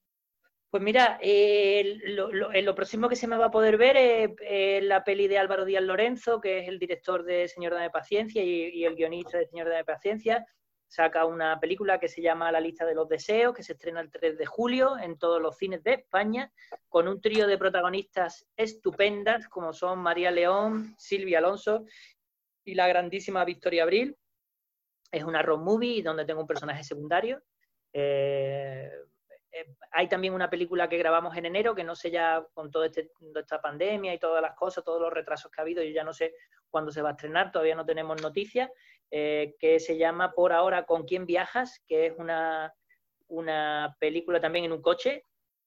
[0.69, 3.95] Pues mira, eh, lo, lo- eh, lo próximo que se me va a poder ver
[3.95, 7.89] es, es la peli de Álvaro Díaz Lorenzo, que es el director de Señor de
[7.89, 10.45] Paciencia y, y el guionista de Señor de Paciencia.
[10.87, 14.09] Saca una película que se llama La lista de los deseos, que se estrena el
[14.09, 16.51] 3 de julio en todos los cines de España,
[16.87, 21.85] con un trío de protagonistas estupendas, como son María León, Silvia Alonso
[22.63, 24.17] y la grandísima Victoria Abril.
[25.11, 27.41] Es una road movie donde tengo un personaje secundario.
[27.91, 28.89] Eh,
[29.51, 32.87] eh, hay también una película que grabamos en enero, que no sé ya con toda
[32.87, 36.13] esta pandemia y todas las cosas, todos los retrasos que ha habido, yo ya no
[36.13, 36.33] sé
[36.69, 38.69] cuándo se va a estrenar, todavía no tenemos noticias,
[39.11, 42.73] eh, que se llama Por ahora con quién viajas, que es una,
[43.27, 45.23] una película también en un coche.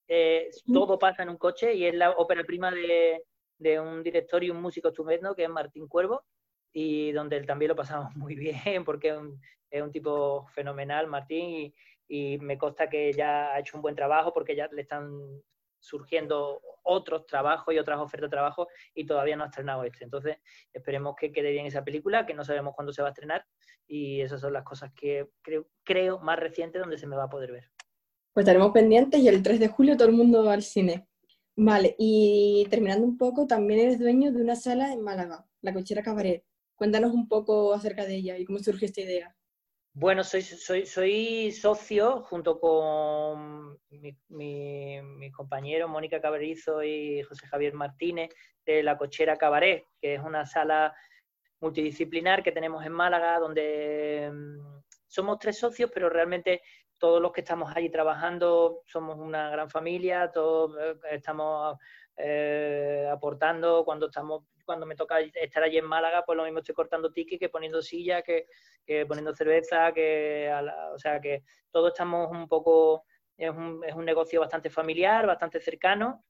[0.09, 3.23] Eh, todo pasa en un coche y es la ópera prima de,
[3.59, 6.25] de un director y un músico estupendo que es Martín Cuervo
[6.73, 11.07] y donde él también lo pasamos muy bien porque es un, es un tipo fenomenal,
[11.07, 11.75] Martín, y,
[12.09, 15.13] y me consta que ya ha hecho un buen trabajo porque ya le están
[15.81, 20.05] surgiendo otros trabajos y otras ofertas de trabajo y todavía no ha estrenado este.
[20.05, 20.37] Entonces,
[20.73, 23.45] esperemos que quede bien esa película, que no sabemos cuándo se va a estrenar
[23.87, 27.31] y esas son las cosas que creo, creo más recientes donde se me va a
[27.31, 27.71] poder ver.
[28.33, 31.09] Pues estaremos pendientes y el 3 de julio todo el mundo al cine.
[31.57, 36.03] Vale, y terminando un poco, también eres dueño de una sala en Málaga, la Cochera
[36.03, 36.45] Cabaret.
[36.75, 39.37] Cuéntanos un poco acerca de ella y cómo surgió esta idea.
[39.93, 47.75] Bueno, soy, soy, soy socio junto con mi, mi, compañero Mónica Cabrizo y José Javier
[47.75, 48.31] Martínez
[48.65, 50.95] de La Cochera Cabaret, que es una sala
[51.61, 56.63] multidisciplinar que tenemos en Málaga, donde mm, somos tres socios, pero realmente
[56.97, 61.77] todos los que estamos allí trabajando somos una gran familia, todos eh, estamos
[62.17, 66.77] eh, aportando cuando estamos cuando me toca estar allí en Málaga, pues lo mismo estoy
[66.77, 68.47] cortando tickets que poniendo sillas, que,
[69.05, 70.49] poniendo cerveza, que
[70.95, 73.03] o sea que todos estamos un poco,
[73.37, 76.25] es un, es un negocio bastante familiar, bastante cercano.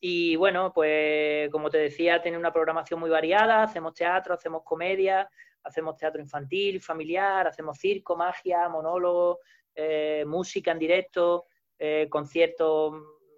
[0.00, 5.28] Y bueno, pues como te decía, tiene una programación muy variada, hacemos teatro, hacemos comedia,
[5.62, 9.40] hacemos teatro infantil, familiar, hacemos circo, magia, monólogo,
[9.74, 11.44] eh, música en directo,
[11.78, 12.94] eh, conciertos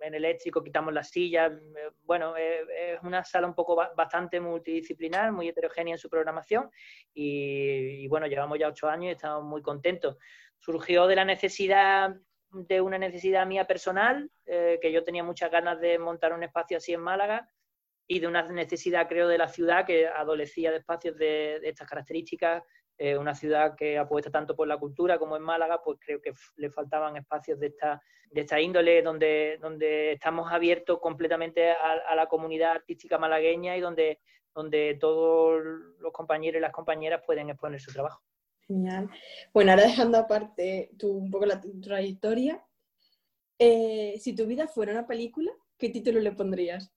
[0.07, 1.53] en eléctrico, quitamos las sillas.
[1.53, 6.09] eh, Bueno, eh, es una sala un poco ba- bastante multidisciplinar, muy heterogénea en su
[6.09, 6.71] programación
[7.14, 10.16] y, bueno, llevamos ya ocho años y estamos muy contentos.
[10.59, 12.14] Surgió de la necesidad,
[12.51, 16.77] de una necesidad mía personal, eh, que yo tenía muchas ganas de montar un espacio
[16.79, 17.49] así en Málaga
[18.09, 22.62] y de una necesidad, creo, de la ciudad que adolecía de espacios de estas características.
[22.98, 26.32] Eh, una ciudad que apuesta tanto por la cultura como en Málaga, pues creo que
[26.56, 32.14] le faltaban espacios de esta, de esta índole donde, donde estamos abiertos completamente a, a
[32.14, 34.20] la comunidad artística malagueña y donde,
[34.54, 35.62] donde todos
[35.98, 38.22] los compañeros y las compañeras pueden exponer su trabajo.
[38.66, 39.11] Genial.
[39.52, 42.64] Bueno, ahora dejando aparte tu, un poco la trayectoria,
[43.59, 46.92] eh, si tu vida fuera una película, ¿qué título le pondrías?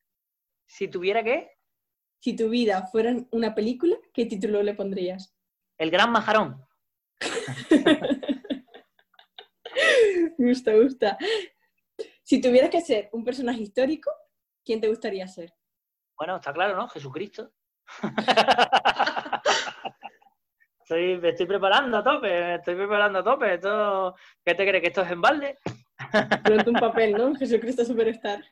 [0.65, 1.51] Si tuviera que,
[2.19, 5.35] Si tu vida fuera una película, ¿qué título le pondrías?
[5.80, 6.63] El gran majarón.
[10.38, 11.18] Gusta, gusta.
[12.24, 14.12] Si tuvieras que ser un personaje histórico,
[14.63, 15.54] ¿quién te gustaría ser?
[16.18, 16.88] Bueno, está claro, ¿no?
[16.89, 17.52] Jesucristo.
[20.82, 23.54] Estoy, me estoy preparando a tope, me estoy preparando a tope.
[23.54, 24.82] Esto, ¿Qué te crees?
[24.82, 25.60] ¿Que esto es en balde?
[26.44, 27.36] Pronto un papel, ¿no?
[27.36, 28.44] Jesucristo Superstar.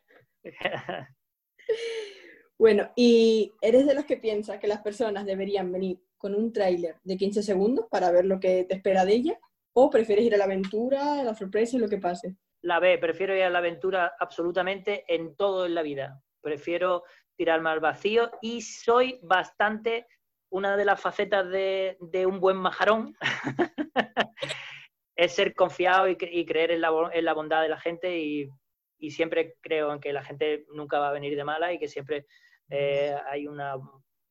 [2.60, 6.96] Bueno, ¿y eres de los que piensas que las personas deberían venir con un tráiler
[7.04, 9.40] de 15 segundos para ver lo que te espera de ella?
[9.74, 12.36] ¿O prefieres ir a la aventura, a la sorpresa y lo que pase?
[12.62, 16.22] La B, prefiero ir a la aventura absolutamente en todo en la vida.
[16.42, 17.04] Prefiero
[17.36, 20.08] tirarme al vacío y soy bastante
[20.50, 23.16] una de las facetas de, de un buen majarón.
[25.16, 28.18] es ser confiado y, cre- y creer en la, en la bondad de la gente
[28.20, 28.50] y,
[29.00, 31.88] y siempre creo en que la gente nunca va a venir de mala y que
[31.88, 32.26] siempre
[32.70, 33.76] eh, hay una,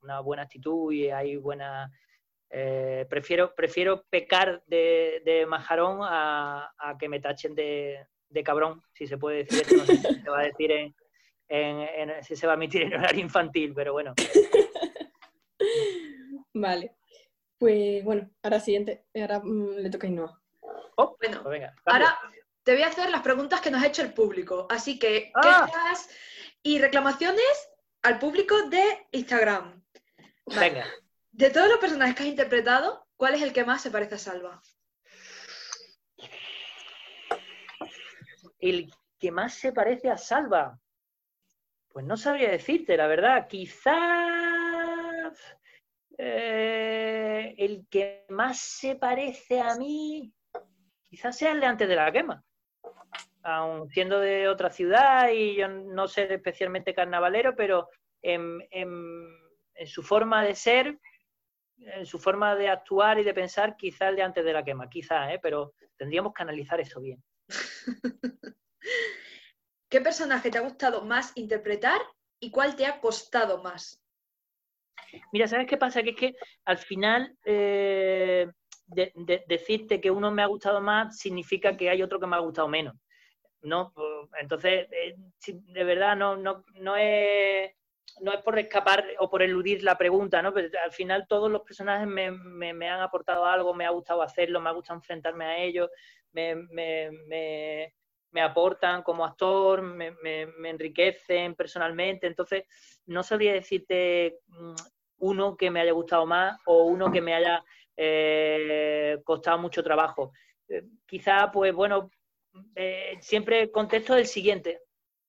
[0.07, 1.91] una buena actitud y hay buena...
[2.51, 8.83] eh, prefiero, prefiero pecar de, de majarón a, a que me tachen de, de cabrón,
[8.93, 10.95] si se puede decir esto, no sé si se va a decir en,
[11.49, 14.15] en- en- si se va a emitir en horario infantil, pero bueno.
[16.55, 16.97] Vale.
[17.59, 20.41] Pues bueno, ahora siguiente, ahora mm, le toca a Ainhoa.
[20.97, 22.19] Oh, Bueno, pues venga, ahora
[22.63, 24.67] te voy a hacer las preguntas que nos ha hecho el público.
[24.71, 25.67] Así que Ah.
[25.67, 26.09] quejas
[26.63, 27.71] y reclamaciones
[28.03, 29.83] al público de Instagram.
[30.47, 30.61] Vale.
[30.61, 30.87] venga.
[31.33, 34.19] De todos los personajes que has interpretado, ¿cuál es el que más se parece a
[34.19, 34.63] Salva?
[38.59, 40.79] El que más se parece a Salva.
[41.91, 43.47] Pues no sabría decirte, la verdad.
[43.49, 43.97] Quizás
[46.19, 50.33] eh, el que más se parece a mí,
[51.05, 52.43] quizás sea el de antes de la quema.
[53.43, 57.89] Aun siendo de otra ciudad y yo no ser especialmente carnavalero, pero
[58.23, 59.46] en, en-
[59.77, 60.99] en su forma de ser,
[61.79, 64.89] en su forma de actuar y de pensar, quizás el de antes de la quema,
[64.89, 65.39] quizás, ¿eh?
[65.43, 67.23] pero tendríamos que analizar eso bien.
[69.89, 72.01] ¿Qué personaje te ha gustado más interpretar
[72.41, 74.03] y cuál te ha costado más?
[75.33, 76.03] Mira, ¿sabes qué pasa?
[76.03, 76.35] Que es que
[76.65, 78.49] al final eh,
[78.87, 82.37] de- de- decirte que uno me ha gustado más significa que hay otro que me
[82.37, 82.95] ha gustado menos.
[83.63, 83.93] ¿no?
[83.95, 84.09] Pues,
[84.41, 87.73] Entonces, eh, de verdad, no, no, no, es,
[88.21, 90.53] no es por escapar o por eludir la pregunta, ¿no?
[90.53, 94.69] Pero al final todos los personajes me, han aportado algo, me ha gustado hacerlo, me
[94.71, 95.91] ha gustado enfrentarme a ellos,
[96.33, 97.93] me, me-
[98.43, 102.27] aportan como actor, me enriquecen personalmente.
[102.27, 102.65] Entonces,
[103.07, 104.75] no sabría decirte mm,
[105.19, 107.63] uno que me haya gustado más o uno que me haya
[107.97, 110.33] eh, costado mucho trabajo.
[110.69, 112.11] Eh, quizá, pues bueno,
[112.75, 114.81] eh, siempre contesto el siguiente,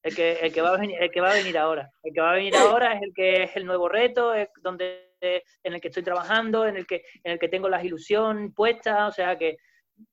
[0.08, 1.92] el que, el, que va a venir, el que va a venir ahora.
[2.02, 5.14] El que va a venir ahora es el que es el nuevo reto, es donde,
[5.22, 9.08] en el que estoy trabajando, en el que, en el que tengo las ilusión puesta,
[9.08, 9.58] o sea que,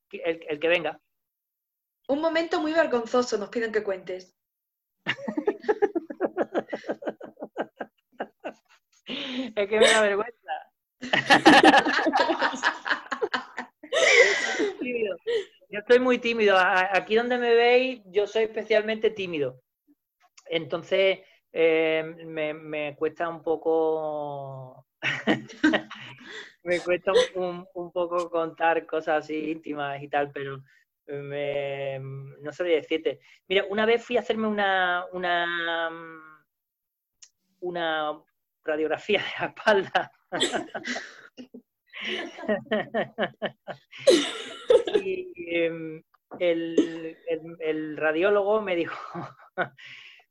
[0.09, 0.99] que el, el que venga.
[2.09, 4.37] Un momento muy vergonzoso nos piden que cuentes.
[9.57, 10.53] Es que me da vergüenza.
[15.75, 16.57] Yo estoy muy tímido.
[16.57, 19.61] Aquí donde me veis, yo soy especialmente tímido.
[20.47, 21.21] Entonces,
[21.53, 24.87] eh, me, cuesta un poco.
[26.65, 30.63] me cuesta un, poco contar cosas así íntimas y tal, pero
[31.07, 33.21] me- no sabría decirte.
[33.49, 35.91] Mira, una vez fui a hacerme una, una,
[37.61, 38.21] una
[38.65, 40.13] radiografía de la espalda.
[45.05, 46.03] y em,
[46.41, 47.17] el-
[47.61, 48.99] el radiólogo me dijo,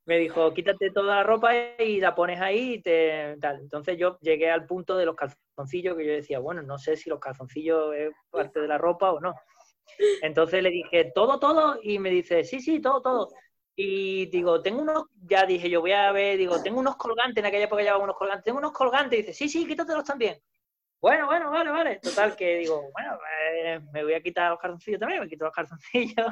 [0.06, 3.32] me dijo, quítate toda la ropa y la pones ahí y te.
[3.32, 7.10] Entonces yo llegué al punto de los calzoncillos que yo decía, bueno, no sé si
[7.10, 9.34] los calzoncillos es parte de la ropa o no.
[10.22, 13.30] Entonces le dije, todo, todo, y me dice, sí, sí, todo, todo.
[13.76, 17.48] Y digo, tengo unos, ya dije, yo voy a ver, digo, tengo unos colgantes, en
[17.48, 20.38] aquella época llevaba unos colgantes, tengo unos colgantes, y dice, sí, sí, quítatelos también.
[21.02, 22.00] Bueno, bueno, vale, vale.
[22.00, 23.18] Total, que digo, bueno,
[23.52, 26.28] eh, me voy a quitar los calzoncillos también, me quito los calzoncillos.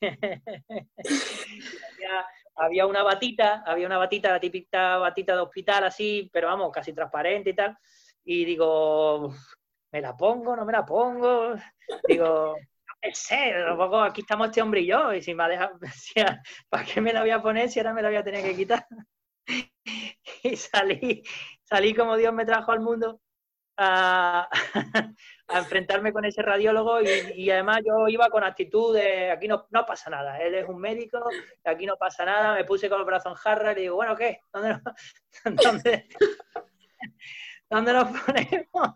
[2.56, 6.92] había una batita, había una batita, la típica batita de hospital así, pero vamos, casi
[6.92, 7.76] transparente y tal.
[8.24, 9.32] Y digo,
[9.92, 10.56] ¿me la pongo?
[10.56, 11.54] ¿No me la pongo?
[12.08, 15.44] Digo, no sé, tampoco aquí estamos este hombre y yo, y si me
[15.80, 18.42] decía, ¿para qué me la voy a poner si ahora me la voy a tener
[18.42, 18.86] que quitar?
[20.42, 21.22] y salí,
[21.62, 23.20] salí como Dios me trajo al mundo
[23.78, 24.48] a,
[25.48, 30.10] enfrentarme con ese radiólogo y, además yo iba con actitud de aquí no, no pasa
[30.10, 31.18] nada, él es un médico,
[31.64, 34.16] aquí no pasa nada, me puse con el brazo en jarra y le digo, bueno,
[34.16, 34.40] ¿qué?
[34.52, 34.82] ¿Dónde nos,
[35.64, 36.08] dónde,
[37.70, 38.94] dónde nos ponemos?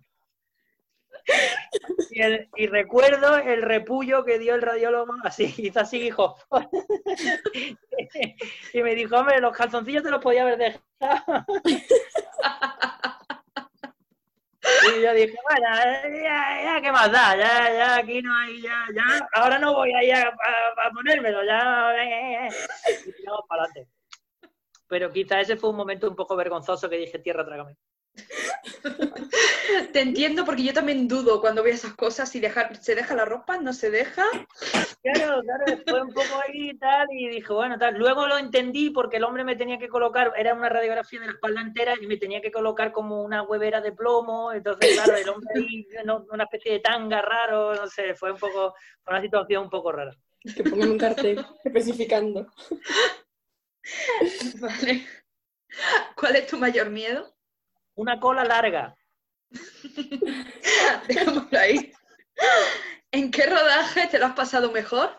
[2.56, 6.36] Y recuerdo el repullo que dio el radiólogo, así, hizo así, hijo.
[8.72, 11.44] y me dijo, hombre, los calzoncillos te los podía haber dejado.
[14.96, 15.66] Y yo dije, bueno,
[16.22, 17.36] ya, ya, ¿qué más da?
[17.36, 20.90] Ya, ya, aquí no hay, ya, ya, ahora no voy a ir a, a- a
[20.92, 21.92] ponérmelo, ya.
[23.06, 23.90] Y tiramos para adelante.
[24.88, 27.76] Pero quizá ese fue un momento un poco vergonzoso que dije, tierra, trágame.
[29.92, 33.24] Te entiendo porque yo también dudo cuando veo esas cosas, si dejar, se deja la
[33.24, 34.24] ropa, no se deja.
[35.02, 37.96] Claro, claro, fue un poco ahí y tal, y dije, bueno, tal.
[37.98, 41.32] Luego lo entendí porque el hombre me tenía que colocar, era una radiografía de la
[41.32, 45.28] espalda entera y me tenía que colocar como una huevera de plomo, entonces, claro, el
[45.28, 49.22] hombre ahí, no- una especie de tanga raro, no sé, fue un poco, fue una
[49.22, 50.14] situación un poco rara.
[50.54, 52.46] Que pongan un cartel especificando.
[54.60, 55.06] Vale.
[56.16, 57.34] ¿Cuál es tu mayor miedo?
[57.98, 58.94] Una cola larga.
[61.08, 61.92] Dejémoslo ahí.
[63.10, 65.10] ¿En qué rodaje te lo has pasado mejor?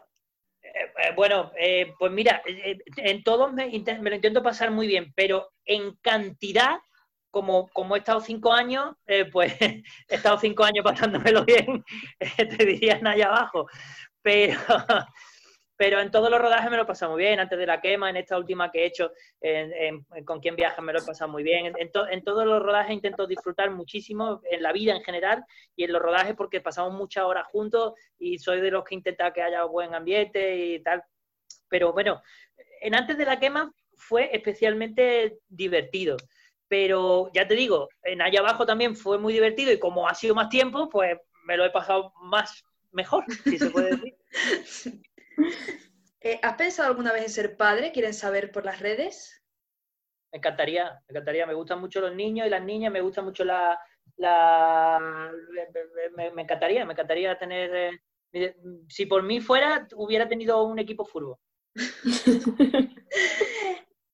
[0.61, 5.11] Eh, eh, bueno, eh, pues mira, eh, en todos me, lo intento pasar muy bien,
[5.13, 6.77] pero en cantidad,
[7.29, 8.95] como, como he estado cinco años,
[9.33, 11.83] pues he estado cinco años pasándomelo bien,
[12.57, 13.67] te dirían allá abajo.
[14.21, 14.57] Pero,
[15.79, 18.09] pero en todos los rodajes me lo he pasado muy bien, antes de la quema,
[18.09, 21.03] en esta última que he hecho, en, en- en Con quién viajas me lo he
[21.03, 21.67] pasado muy bien.
[21.67, 25.45] En, en to- en todos los rodajes intento disfrutar muchísimo, en la vida en general,
[25.77, 29.31] y en los rodajes porque pasamos muchas horas juntos y soy de los que intenta
[29.31, 31.01] que haya buen ambiente y tal.
[31.69, 32.21] Pero bueno,
[32.81, 36.17] en antes de la quema fue especialmente divertido.
[36.67, 40.35] Pero ya te digo, en allá abajo también fue muy divertido y como ha sido
[40.35, 44.15] más tiempo, pues me lo he pasado más mejor, si se puede decir.
[46.21, 47.93] Eh, ¿Has pensado alguna vez en ser padre?
[47.93, 49.41] ¿Quieren saber por las redes?
[50.33, 51.45] Me encantaría, me encantaría.
[51.45, 53.79] Me gustan mucho los niños y las niñas, me gusta mucho la...
[54.17, 55.31] la
[56.17, 57.73] me, me encantaría, me encantaría tener...
[58.33, 58.55] eh,
[58.89, 61.39] si por mí fuera, hubiera tenido un equipo furbo.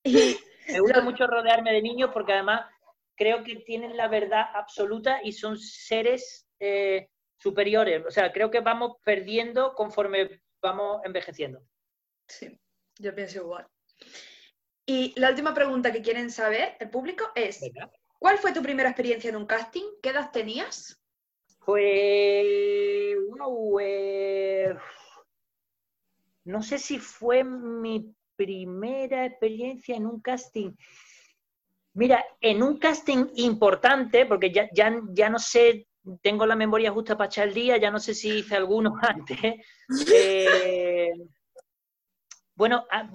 [0.04, 2.70] Y Me gusta mucho rodearme de niños porque además
[3.16, 8.06] creo que tienen la verdad absoluta y son seres eh, superiores.
[8.06, 11.62] O sea, creo que vamos perdiendo conforme vamos envejeciendo.
[12.28, 12.60] Sí,
[13.00, 13.68] yo pienso igual.
[14.86, 17.92] Y la última pregunta que quieren saber el público es, Venga.
[18.20, 19.86] ¿cuál fue tu primera experiencia en un casting?
[20.02, 21.02] ¿Qué edad tenías?
[21.66, 24.76] Pues, wow, eh,
[26.44, 30.72] no sé si fue mi primera experiencia en un casting.
[31.94, 35.88] Mira, en un casting importante, porque ya, ya, ya no sé,
[36.22, 39.38] tengo la memoria justa para echar el día, ya no sé si hice alguno antes.
[40.14, 41.12] eh,
[42.56, 43.10] bueno, a-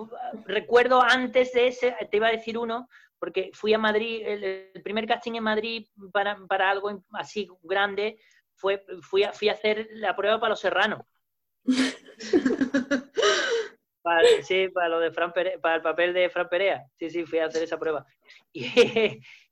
[0.46, 2.88] recuerdo antes de ese, te iba a decir uno,
[3.18, 8.18] porque fui a Madrid, el, el primer casting en Madrid para, para algo así grande
[8.54, 11.00] fue, fui, a, fui a hacer la prueba para los serranos.
[14.02, 16.84] Para, sí, para lo de Fran Pere- para el papel de Fran Perea.
[16.98, 18.04] Sí, sí, fui a hacer esa prueba.
[18.52, 18.64] Y,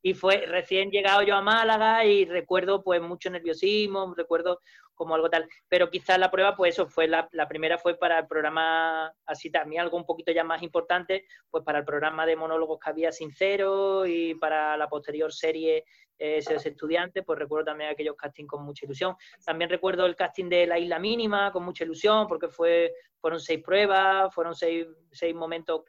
[0.03, 4.61] y fue recién llegado yo a Málaga y recuerdo pues mucho nerviosismo, recuerdo
[4.99, 5.49] como algo tal.
[5.69, 9.51] Pero quizás la prueba, pues eso fue la, la primera fue para el programa, así
[9.51, 13.13] también algo un poquito ya más importante, pues para el programa de monólogos que había
[13.13, 15.85] Sincero y para la posterior serie
[16.19, 19.17] eh, SOS Estudiantes, pues recuerdo también aquellos castings con mucha ilusión.
[19.45, 23.63] También recuerdo el casting de La Isla Mínima con mucha ilusión, porque fue, fueron seis
[23.63, 25.85] pruebas, fueron seis, seis momentos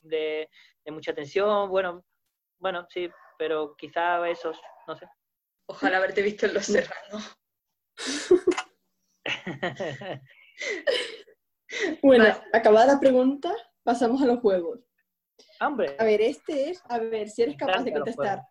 [0.00, 0.48] de,
[0.82, 1.68] de mucha tensión.
[1.68, 2.04] Bueno,
[2.58, 5.06] bueno, sí, pero quizá esos, no sé.
[5.66, 7.36] Ojalá haberte visto en Los Serranos.
[12.02, 12.36] Bueno, Vale.
[12.52, 14.80] acabada la pregunta, pasamos a los juegos.
[15.60, 18.42] Hombre, A ver, este es, a ver si eres capaz de contestar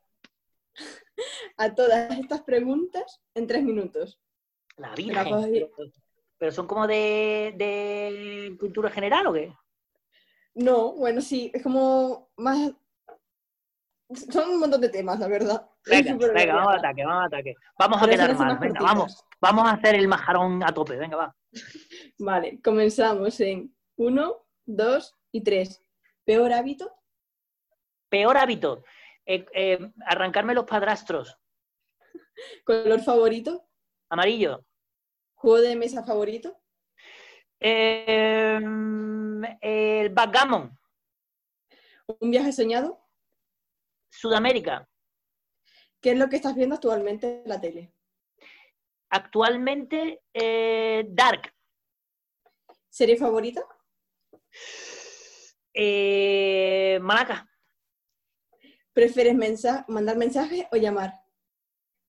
[1.58, 4.20] a todas estas preguntas en tres minutos.
[4.78, 4.94] la.
[4.96, 5.70] Pero,
[6.38, 9.54] pero son como de, de cultura general o qué?
[10.56, 12.72] No, bueno, sí, es como más...
[14.32, 15.68] Son un montón de temas, la verdad.
[15.86, 16.78] Venga, venga, vamos variada.
[16.78, 17.56] ataque, vamos al ataque.
[17.78, 18.84] Vamos a Pero quedar mal, venga, cortitas.
[18.84, 19.26] vamos.
[19.42, 21.36] Vamos a hacer el majarón a tope, venga, va.
[22.20, 25.84] Vale, comenzamos en uno, dos y tres.
[26.24, 26.94] ¿Peor hábito?
[28.10, 28.84] Peor hábito,
[29.26, 31.38] eh, eh, arrancarme los padrastros.
[32.64, 33.68] ¿Color favorito?
[34.10, 34.64] Amarillo.
[35.36, 36.62] ¿Juego de mesa favorito?
[37.60, 38.60] Eh,
[39.62, 40.78] el backgammon.
[42.20, 43.03] ¿Un viaje soñado?
[44.14, 44.88] Sudamérica.
[46.00, 47.92] ¿Qué es lo que estás viendo actualmente en la tele?
[49.10, 51.54] Actualmente, eh, Dark.
[52.90, 53.66] ¿Serie favorita?
[55.74, 57.50] Eh, Malaca.
[58.94, 61.14] ¿Prefieres mensa- mandar mensajes o llamar?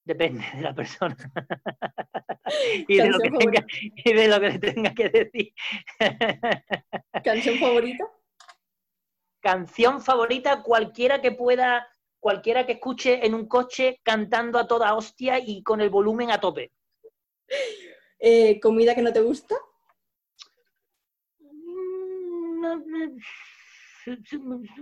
[0.04, 1.16] Depende de la persona.
[2.88, 5.54] y, de lo que tenga, y de lo que le tenga que decir.
[7.24, 8.04] ¿Canción favorita?
[9.40, 11.86] Canción favorita, cualquiera que pueda,
[12.24, 16.40] cualquiera que escuche en un coche cantando a toda hostia y con el volumen a
[16.40, 16.72] tope.
[18.18, 19.54] Eh, ¿Comida que no te gusta?
[21.38, 23.18] Mm,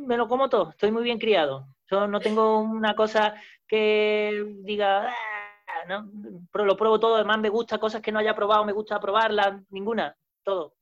[0.07, 1.66] Me lo como todo, estoy muy bien criado.
[1.90, 3.34] Yo no tengo una cosa
[3.66, 6.09] que diga, "Ah", ¿no?
[6.53, 9.61] Pero lo pruebo todo, además me gusta cosas que no haya probado, me gusta probarlas,
[9.70, 10.74] ninguna, todo.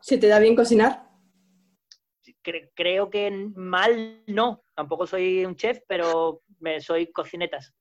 [0.00, 1.09] ¿Se te da bien cocinar?
[2.42, 7.74] Cre- creo que mal no, tampoco soy un chef, pero me soy cocinetas.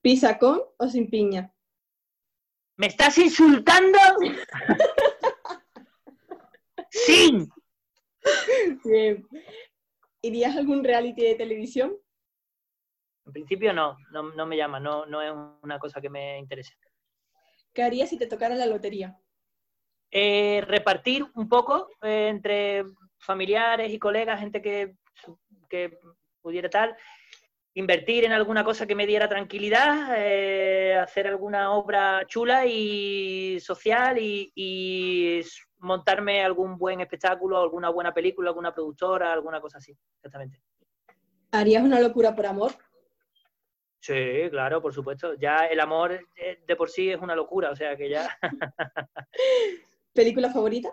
[0.00, 1.52] ¿Pizza con o sin piña?
[2.76, 3.98] ¿Me estás insultando?
[6.90, 7.48] ¡Sí!
[8.84, 9.26] Bien.
[10.22, 11.96] ¿Irías a algún reality de televisión?
[13.26, 16.74] En principio no, no, no me llama, no, no es una cosa que me interese.
[17.74, 19.18] ¿Qué harías si te tocara la lotería?
[20.10, 22.84] Eh, repartir un poco eh, entre
[23.18, 24.94] familiares y colegas, gente que,
[25.68, 25.98] que
[26.40, 26.96] pudiera tal,
[27.74, 34.18] invertir en alguna cosa que me diera tranquilidad, eh, hacer alguna obra chula y social
[34.18, 35.40] y, y
[35.78, 40.60] montarme algún buen espectáculo, alguna buena película, alguna productora, alguna cosa así, exactamente.
[41.52, 42.72] ¿Harías una locura por amor?
[44.00, 45.34] Sí, claro, por supuesto.
[45.34, 48.28] Ya el amor eh, de por sí es una locura, o sea que ya...
[50.12, 50.90] ¿Película favorita?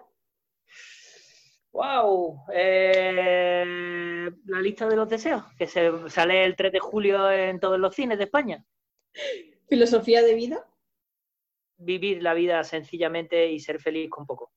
[1.76, 2.46] ¡Wow!
[2.54, 3.66] Eh,
[4.46, 7.94] la lista de los deseos, que se sale el 3 de julio en todos los
[7.94, 8.66] cines de España.
[9.68, 10.66] ¿Filosofía de vida?
[11.76, 14.54] Vivir la vida sencillamente y ser feliz con poco.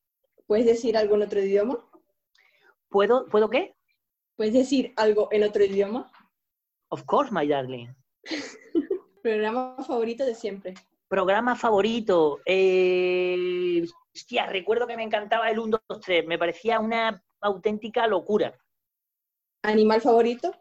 [0.47, 1.91] ¿Puedes decir algo en otro idioma?
[2.89, 3.75] ¿Puedo, ¿puedo qué?
[4.37, 6.13] ¿Puedes decir algo en otro idioma?
[6.91, 7.89] Of course, my darling.
[9.25, 10.75] Programa favorito de siempre.
[11.09, 12.39] Programa favorito.
[12.47, 13.85] Eh,
[14.19, 16.27] hostia, recuerdo que me encantaba el 1, 2, 3.
[16.27, 18.53] Me parecía una auténtica locura.
[19.63, 20.53] ¿Animal favorito?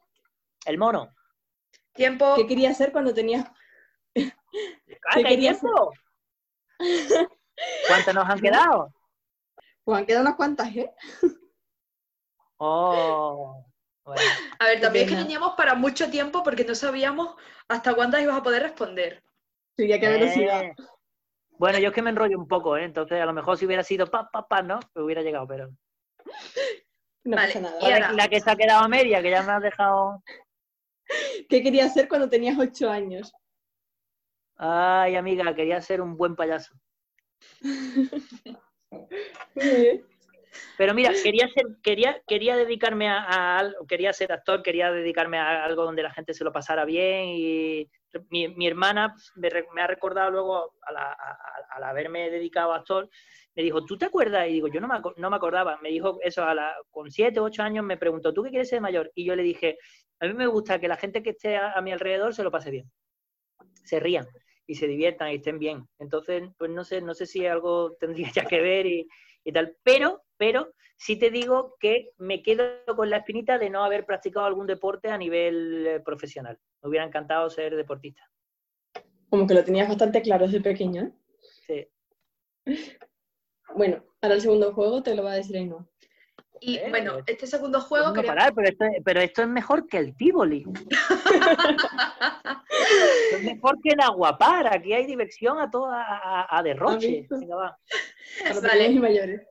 [0.65, 1.13] El mono.
[1.93, 2.35] Tiempo.
[2.35, 3.45] ¿Qué querías hacer cuando tenías...
[3.45, 3.53] ¡Ah,
[4.15, 4.27] ¿Qué
[4.95, 5.91] que hay querías tiempo!
[7.87, 8.93] ¿Cuántas nos han quedado?
[9.83, 10.93] Pues han quedado unas cuantas, ¿eh?
[12.57, 13.63] Oh,
[14.03, 14.21] bueno.
[14.59, 17.35] A ver, también es que teníamos para mucho tiempo porque no sabíamos
[17.69, 19.23] hasta cuántas ibas a poder responder.
[19.77, 20.63] Sería qué velocidad.
[21.57, 22.83] Bueno, yo es que me enrollo un poco, ¿eh?
[22.83, 24.79] entonces a lo mejor si hubiera sido pa, pa, pa, ¿no?
[24.93, 25.69] Me hubiera llegado, pero...
[27.23, 28.13] No Vale, pasa nada.
[28.13, 30.23] La que se ha quedado a media, que ya me has dejado...
[31.49, 33.33] ¿Qué querías hacer cuando tenías ocho años?
[34.57, 36.73] Ay, amiga, quería ser un buen payaso.
[37.61, 38.09] Muy
[39.55, 40.05] bien.
[40.77, 45.37] Pero mira, quería ser, quería, quería dedicarme a, a algo, quería ser actor, quería dedicarme
[45.37, 47.89] a algo donde la gente se lo pasara bien y
[48.29, 53.09] mi, hermana me, ha recordado luego al, haberme dedicado a actor,
[53.55, 54.47] me dijo, ¿tú te acuerdas?
[54.47, 55.77] Y digo, yo no me, no me acordaba.
[55.81, 58.81] Me dijo eso a la, con siete, ocho años, me preguntó, ¿tú qué quieres ser
[58.81, 59.11] mayor?
[59.15, 59.77] Y yo le dije,
[60.19, 62.51] a mí me gusta que la gente que esté a, a mi alrededor se lo
[62.51, 62.91] pase bien,
[63.83, 64.27] se rían
[64.67, 65.87] y se diviertan y estén bien.
[65.97, 69.07] Entonces, pues no sé, no sé si algo tendría ya que ver y,
[69.47, 69.75] y tal.
[69.83, 74.45] Pero, pero sí te digo que me quedo con la espinita de no haber practicado
[74.45, 76.59] algún deporte a nivel eh, profesional.
[76.81, 78.21] Me hubiera encantado ser deportista.
[79.29, 81.11] Como que lo tenías bastante claro desde pequeño, ¿eh?
[82.65, 82.77] Sí.
[83.75, 85.87] Bueno, ahora el segundo juego te lo va a decir Ainhoa.
[86.59, 89.87] Y Eh, bueno, este segundo No juego quería- parar, pero, esto, pero esto es mejor
[89.87, 90.65] que el Tivoli.
[93.33, 94.73] es mejor que el Aguapar.
[94.73, 97.07] Aquí hay diversión a toda a, a derroche.
[97.07, 97.37] visto?
[97.39, 97.79] Venga, va.
[98.41, 98.69] Para Vale.
[98.69, 99.41] pequeños y mayores.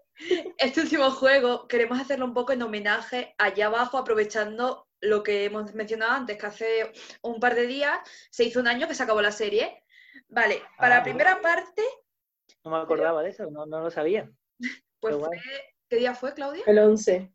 [0.58, 5.74] Este último juego queremos hacerlo un poco en homenaje allá abajo, aprovechando lo que hemos
[5.74, 6.92] mencionado antes, que hace
[7.22, 7.98] un par de días
[8.30, 9.82] se hizo un año que se acabó la serie.
[10.28, 11.82] Vale, para Ah, la primera parte,
[12.64, 14.30] No me acordaba de eso, no, no lo sabía.
[15.00, 15.38] pues fue...
[15.88, 16.64] ¿Qué día fue, Claudia?
[16.66, 17.30] El 11.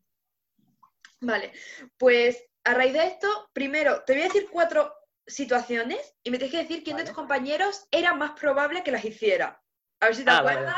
[1.20, 1.52] Vale,
[1.96, 4.94] pues a raíz de esto, primero te voy a decir cuatro
[5.26, 9.04] situaciones y me tienes que decir quién de tus compañeros era más probable que las
[9.04, 9.60] hiciera.
[10.00, 10.76] A ver si te Ah, vale, acuerdas.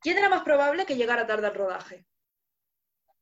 [0.00, 2.04] ¿Quién era más probable que llegara tarde al rodaje?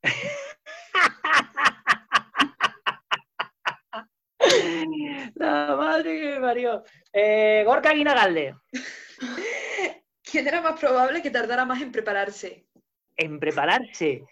[5.34, 6.82] La madre que me parió.
[7.12, 8.54] Eh, Gorka Guinagalde.
[10.22, 12.66] ¿Quién era más probable que tardara más en prepararse?
[13.16, 14.24] En prepararse.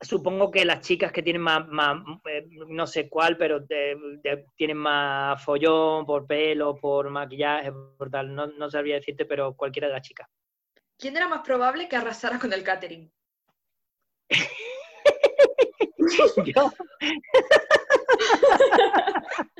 [0.00, 4.46] Supongo que las chicas que tienen más, más, eh, no sé cuál, pero de- de-
[4.54, 8.32] tienen más follón por pelo, por maquillaje, por tal.
[8.32, 10.28] No, no sabría decirte, pero cualquiera de las chicas.
[10.96, 13.10] ¿Quién era más probable que arrasara con el catering?
[16.44, 16.70] Yo.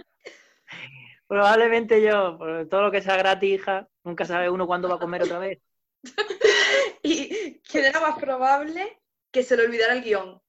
[1.26, 4.98] Probablemente yo, por todo lo que sea gratis, hija, nunca sabe uno cuándo va a
[5.00, 5.58] comer otra vez.
[7.02, 8.97] ¿Y quién era más probable
[9.30, 10.40] que se le olvidara el guion?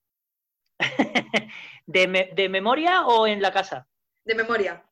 [1.86, 3.88] ¿De, me- de memoria o en la casa?
[4.24, 4.84] De memoria.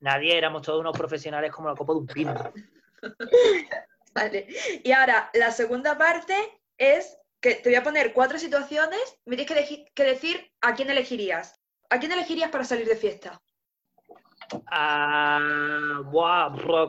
[0.00, 2.34] Nadie, éramos todos unos profesionales como la copa de un pino.
[4.14, 4.46] Vale.
[4.84, 6.34] Y ahora, la segunda parte
[6.76, 9.00] es que te voy a poner cuatro situaciones.
[9.24, 11.60] Me tienes que, decir a quién elegirías.
[11.90, 13.40] ¿A quién elegirías para salir de fiesta?
[14.66, 16.02] Ah,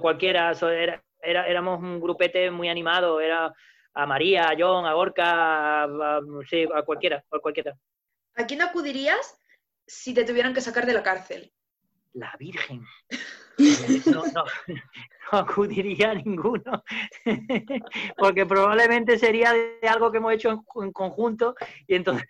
[0.02, 3.54] cualquiera, era, era- éramos un grupete muy animado, era
[3.94, 7.76] a María, a John, a Gorka, a, a- sí, a cualquiera, a cualquiera.
[8.36, 9.38] ¿A quién acudirías
[9.86, 11.52] si te tuvieran que sacar de la cárcel?
[12.14, 12.84] La Virgen.
[14.08, 14.44] No, no,
[15.32, 16.84] no acudiría a ninguno,
[18.18, 21.54] porque probablemente sería de algo que hemos hecho en, en conjunto
[21.86, 22.26] y entonces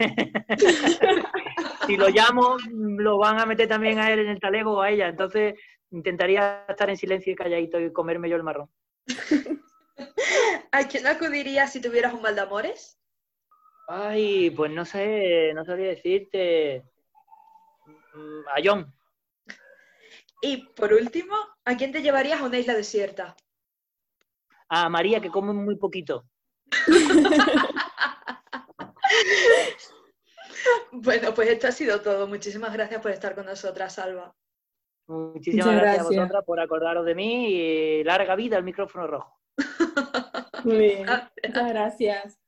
[1.87, 4.89] si lo llamo lo van a meter también a él en el talego o a
[4.89, 5.53] ella, entonces
[5.91, 8.69] intentaría estar en silencio y calladito y comerme yo el marrón.
[10.71, 12.99] ¿A quién acudirías si tuvieras un mal de amores?
[13.87, 16.83] Ay, pues no sé, no sabría decirte.
[18.13, 18.93] Mm, A John,
[20.41, 21.35] Y por último,
[21.65, 23.35] ¿a quién te llevarías a una isla desierta?
[24.69, 26.25] a María que come muy poquito.
[30.91, 32.27] Bueno, pues esto ha sido todo.
[32.27, 34.33] Muchísimas gracias por estar con nosotras, Salva.
[35.07, 39.39] Muchísimas gracias, a vosotras por acordaros de mí y larga vida al micrófono rojo.
[40.63, 41.05] Muy bien.
[41.47, 42.39] Muchas gracias.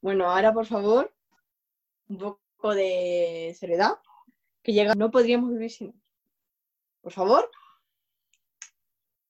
[0.00, 1.14] Bueno, ahora por favor,
[2.08, 3.98] un poco de seriedad,
[4.62, 6.02] que llega, no podríamos vivir sin él.
[7.00, 7.50] Por favor,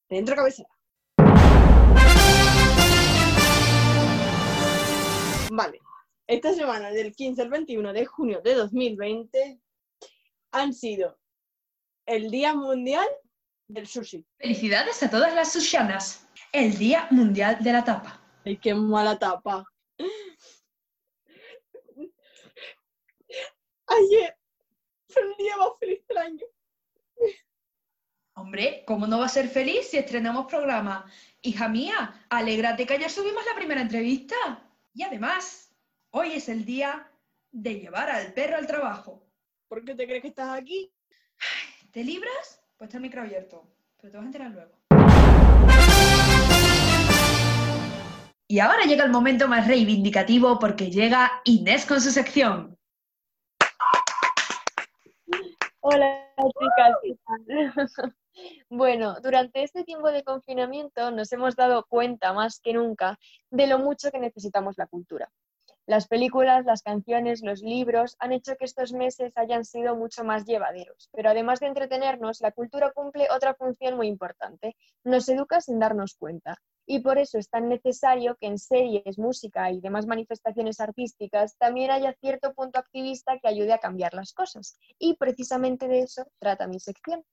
[0.09, 0.69] dentro cabecera.
[5.51, 5.81] Vale,
[6.27, 9.61] esta semana del 15 al 21 de junio de 2020
[10.53, 11.19] han sido
[12.07, 13.07] el Día Mundial
[13.69, 14.27] del Sushi.
[14.39, 16.29] Felicidades a todas las sushanas.
[16.53, 18.21] El Día Mundial de la Tapa.
[18.45, 19.65] Ay, qué mala tapa.
[23.87, 24.37] Ayer
[25.09, 26.47] fue el día más feliz del año.
[28.35, 31.09] Hombre, ¿cómo no va a ser feliz si estrenamos programa?
[31.43, 34.35] Hija mía, alégrate que ayer subimos la primera entrevista.
[34.95, 35.73] Y además,
[36.11, 37.11] hoy es el día
[37.51, 39.29] de llevar al perro al trabajo.
[39.69, 40.93] ¿Por qué te crees que estás aquí?
[41.93, 42.59] ¿Te libras?
[42.79, 43.69] Pues está el micro abierto,
[43.99, 44.73] pero te vas a enterar luego.
[48.49, 52.79] Y ahora llega el momento más reivindicativo porque llega Inés con su sección.
[55.81, 56.29] Hola
[56.59, 57.93] chicas.
[58.71, 63.19] Bueno, durante este tiempo de confinamiento nos hemos dado cuenta más que nunca
[63.51, 65.31] de lo mucho que necesitamos la cultura.
[65.87, 70.45] Las películas, las canciones, los libros han hecho que estos meses hayan sido mucho más
[70.45, 75.81] llevaderos, pero además de entretenernos, la cultura cumple otra función muy importante, nos educa sin
[75.81, 76.57] darnos cuenta.
[76.87, 81.91] Y por eso es tan necesario que en series, música y demás manifestaciones artísticas también
[81.91, 84.79] haya cierto punto activista que ayude a cambiar las cosas.
[84.99, 87.25] Y precisamente de eso trata mi sección.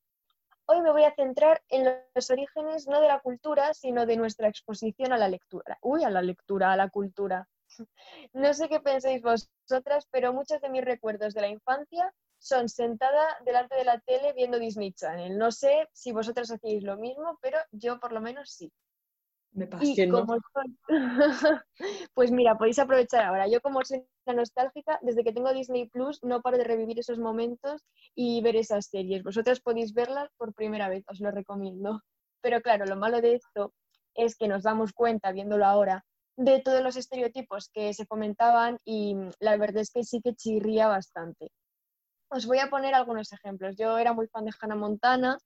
[0.66, 4.47] Hoy me voy a centrar en los orígenes no de la cultura, sino de nuestra
[4.47, 5.78] exposición a la lectura.
[5.82, 7.47] Uy, a la lectura, a la cultura.
[8.34, 13.38] No sé qué penséis vosotras, pero muchos de mis recuerdos de la infancia son sentada
[13.45, 15.38] delante de la tele viendo Disney Channel.
[15.38, 18.71] No sé si vosotras hacéis lo mismo, pero yo por lo menos sí.
[19.51, 19.67] Me.
[19.82, 20.77] Y como soy-
[22.13, 23.47] pues mira, podéis aprovechar ahora.
[23.47, 27.84] Yo como soy nostálgica, desde que tengo Disney Plus no paro de revivir esos momentos
[28.15, 29.23] y ver esas series.
[29.23, 32.01] Vosotras podéis verlas por primera vez, os lo recomiendo.
[32.41, 33.73] Pero claro, lo malo de esto
[34.13, 36.05] es que nos damos cuenta, viéndolo ahora,
[36.39, 40.35] de todos los estereotipos que se fomentaban y mm, la verdad es que sí que
[40.35, 41.51] chirría bastante.
[42.29, 43.75] Os voy a poner algunos ejemplos.
[43.75, 45.37] Yo era muy fan de Hannah Montana,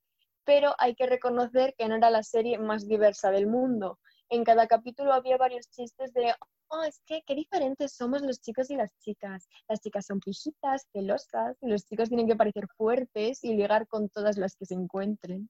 [0.46, 3.98] pero hay que reconocer que no era la serie más diversa del mundo.
[4.30, 6.36] En cada capítulo había varios chistes de,
[6.68, 9.48] oh, es que qué diferentes somos los chicos y las chicas.
[9.68, 14.10] Las chicas son pijitas, celosas, y los chicos tienen que parecer fuertes y ligar con
[14.10, 15.50] todas las que se encuentren.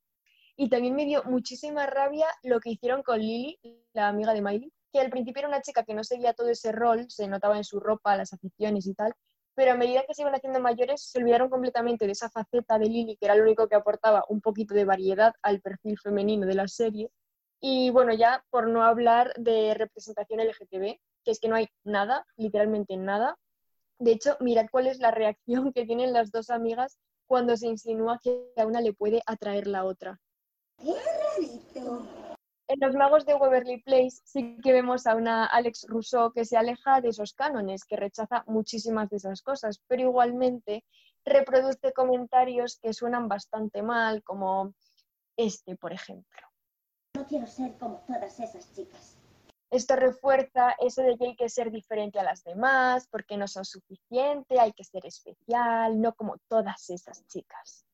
[0.56, 3.60] Y también me dio muchísima rabia lo que hicieron con Lily,
[3.92, 6.72] la amiga de Miley, que al principio era una chica que no seguía todo ese
[6.72, 9.14] rol, se notaba en su ropa, las aficiones y tal,
[9.56, 12.86] pero a medida que se iban haciendo mayores se olvidaron completamente de esa faceta de
[12.86, 16.54] Lily, que era lo único que aportaba un poquito de variedad al perfil femenino de
[16.54, 17.10] la serie.
[17.60, 22.26] Y bueno, ya por no hablar de representación LGTB, que es que no hay nada,
[22.36, 23.38] literalmente nada.
[24.00, 28.20] De hecho, mirad cuál es la reacción que tienen las dos amigas cuando se insinúa
[28.22, 30.20] que a una le puede atraer la otra.
[32.70, 36.56] En Los Magos de Waverly Place sí que vemos a una Alex Rousseau que se
[36.56, 40.86] aleja de esos cánones, que rechaza muchísimas de esas cosas, pero igualmente
[41.26, 44.74] reproduce comentarios que suenan bastante mal, como
[45.36, 46.42] este, por ejemplo.
[47.16, 49.18] No quiero ser como todas esas chicas.
[49.70, 53.66] Esto refuerza eso de que hay que ser diferente a las demás, porque no son
[53.66, 57.86] suficiente, hay que ser especial, no como todas esas chicas.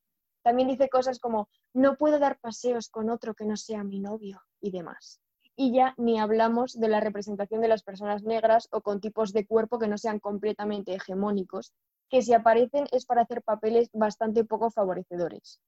[0.42, 4.40] También dice cosas como, no puedo dar paseos con otro que no sea mi novio
[4.60, 5.20] y demás.
[5.56, 9.46] Y ya ni hablamos de la representación de las personas negras o con tipos de
[9.46, 11.72] cuerpo que no sean completamente hegemónicos,
[12.08, 15.60] que si aparecen es para hacer papeles bastante poco favorecedores.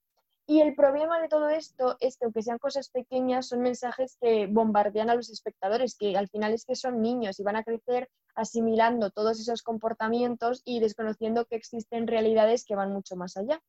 [0.47, 4.49] Y el problema de todo esto es que aunque sean cosas pequeñas, son mensajes que
[4.49, 8.11] bombardean a los espectadores, que al final es que son niños y van a crecer
[8.35, 13.63] asimilando todos esos comportamientos y desconociendo que existen realidades que van mucho más allá.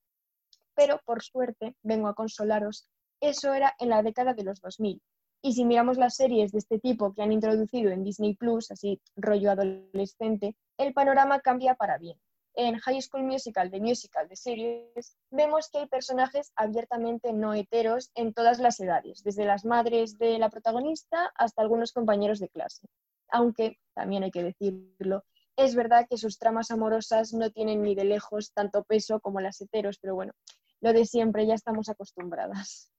[0.74, 2.88] Pero por suerte, vengo a consolaros,
[3.20, 5.02] eso era en la década de los 2000.
[5.44, 9.02] Y si miramos las series de este tipo que han introducido en Disney Plus, así
[9.18, 12.18] rollo adolescente, el panorama cambia para bien
[12.56, 18.12] en High School Musical, de musical, de series, vemos que hay personajes abiertamente no heteros
[18.16, 22.88] en todas las edades, desde las madres de la protagonista hasta algunos compañeros de clase.
[23.30, 25.24] Aunque, también hay que decirlo,
[25.56, 29.60] es verdad que sus tramas amorosas no tienen ni de lejos tanto peso como las
[29.62, 30.34] heteros, pero bueno,
[30.82, 32.92] lo de siempre, ya estamos acostumbradas.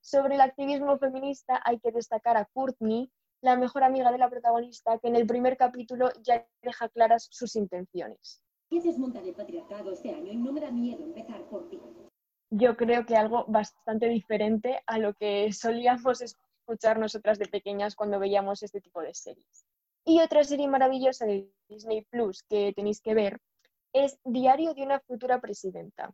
[0.00, 3.10] Sobre el activismo feminista hay que destacar a Courtney,
[3.42, 7.54] la mejor amiga de la protagonista, que en el primer capítulo ya deja claras sus
[7.56, 8.42] intenciones.
[8.68, 11.78] Quieres montar el patriarcado este año y no me da miedo empezar por ti.
[12.50, 18.18] yo creo que algo bastante diferente a lo que solíamos escuchar nosotras de pequeñas cuando
[18.18, 19.64] veíamos este tipo de series.
[20.04, 23.40] Y otra serie maravillosa de Disney Plus que tenéis que ver
[23.92, 26.12] es Diario de una futura presidenta.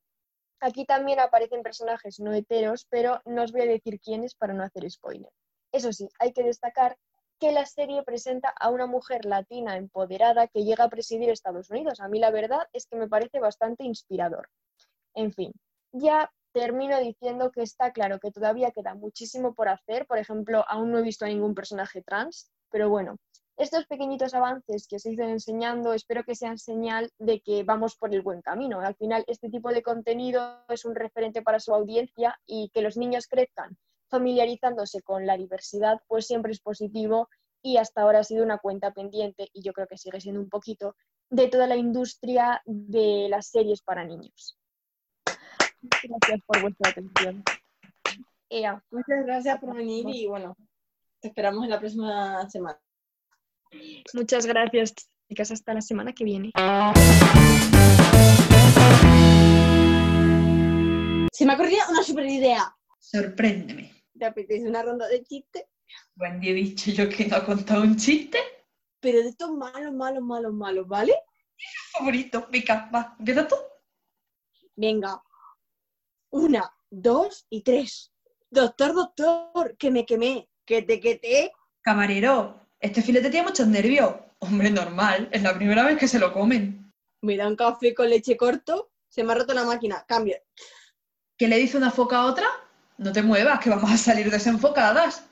[0.61, 4.63] Aquí también aparecen personajes no heteros, pero no os voy a decir quiénes para no
[4.63, 5.31] hacer spoiler.
[5.73, 6.97] Eso sí, hay que destacar
[7.39, 12.01] que la serie presenta a una mujer latina empoderada que llega a presidir Estados Unidos.
[12.01, 14.49] A mí la verdad es que me parece bastante inspirador.
[15.15, 15.53] En fin,
[15.93, 20.07] ya termino diciendo que está claro que todavía queda muchísimo por hacer.
[20.07, 23.19] Por ejemplo, aún no he visto a ningún personaje trans, pero bueno,
[23.57, 27.97] estos pequeñitos avances que os he ido enseñando espero que sean señal de que vamos
[27.97, 28.81] por el buen camino.
[28.81, 32.97] Al final, este tipo de contenido es un referente para su audiencia y que los
[32.97, 33.77] niños crezcan
[34.09, 37.29] familiarizándose con la diversidad, pues siempre es positivo
[37.63, 40.49] y hasta ahora ha sido una cuenta pendiente, y yo creo que sigue siendo un
[40.49, 40.95] poquito,
[41.31, 44.57] de toda la industria de las series para niños.
[45.83, 47.43] Gracias por vuestra atención.
[48.49, 50.57] Ea, Muchas gracias por venir y bueno,
[51.21, 52.79] te esperamos en la próxima semana.
[54.15, 54.95] Muchas gracias,
[55.29, 55.51] chicas.
[55.51, 56.53] Hasta la semana que viene.
[61.33, 62.75] Se me ocurrió una super idea.
[62.99, 63.93] Sorpréndeme.
[64.19, 65.65] ¿Te apetece una ronda de chistes?
[66.15, 68.39] Buen día, he dicho yo que no ha contado un chiste.
[69.01, 71.15] Pero de estos malos, malos, malos, malos, ¿vale?
[71.93, 73.57] Favorito, pica, va, empieza tú.
[74.75, 75.23] Venga.
[76.31, 78.13] Una, dos y tres.
[78.51, 81.53] Doctor, doctor, que me quemé, que te quete.
[81.83, 84.15] Camarero, este filete tiene muchos nervios.
[84.39, 86.93] Hombre, normal, es la primera vez que se lo comen.
[87.23, 90.37] Me da un café con leche corto, se me ha roto la máquina, cambio.
[91.39, 92.47] ¿Qué le dice una foca a otra?
[92.99, 95.27] No te muevas, que vamos a salir desenfocadas.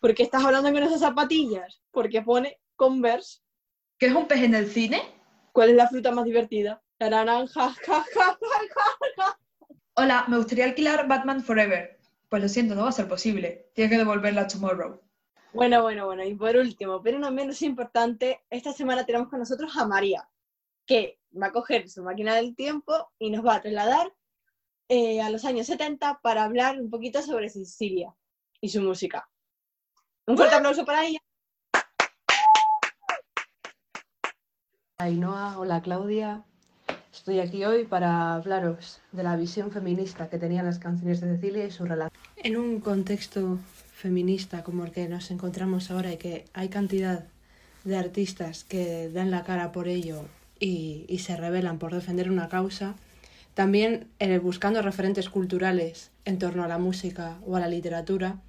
[0.00, 1.80] ¿Por qué estás hablando con esas zapatillas?
[1.90, 3.40] Porque pone Converse.
[3.98, 5.02] ¿Qué es un pez en el cine?
[5.52, 6.82] ¿Cuál es la fruta más divertida?
[6.98, 7.74] La naranja.
[7.86, 9.38] ja, ja, ja, ja, ja.
[9.94, 11.98] Hola, me gustaría alquilar Batman Forever.
[12.28, 13.70] Pues lo siento, no va a ser posible.
[13.74, 15.00] Tienes que devolverla tomorrow.
[15.54, 16.24] Bueno, bueno, bueno.
[16.24, 20.26] Y por último, pero no menos importante, esta semana tenemos con nosotros a María,
[20.86, 24.12] que va a coger su máquina del tiempo y nos va a trasladar
[24.88, 28.14] eh, a los años 70 para hablar un poquito sobre Sicilia
[28.60, 29.28] y su música.
[30.26, 31.18] Un fuerte aplauso para ella.
[34.98, 36.44] Ainhoa, hola Claudia.
[37.12, 41.66] Estoy aquí hoy para hablaros de la visión feminista que tenían las canciones de Cecilia
[41.66, 42.18] y su relación.
[42.36, 43.58] En un contexto
[44.02, 47.24] feminista como el que nos encontramos ahora y que hay cantidad
[47.84, 50.24] de artistas que dan la cara por ello
[50.58, 52.96] y, se rebelan por defender una causa,
[53.54, 58.40] también eh, buscando referentes culturales en torno a la música o a la literatura,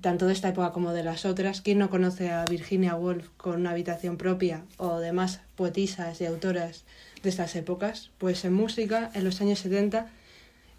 [0.00, 1.62] tanto de esta época como de las otras.
[1.62, 6.84] ¿Quién no conoce a Virginia Woolf con una habitación propia o demás poetisas y autoras
[7.24, 8.10] de estas épocas?
[8.18, 10.08] Pues en música, en los años 70,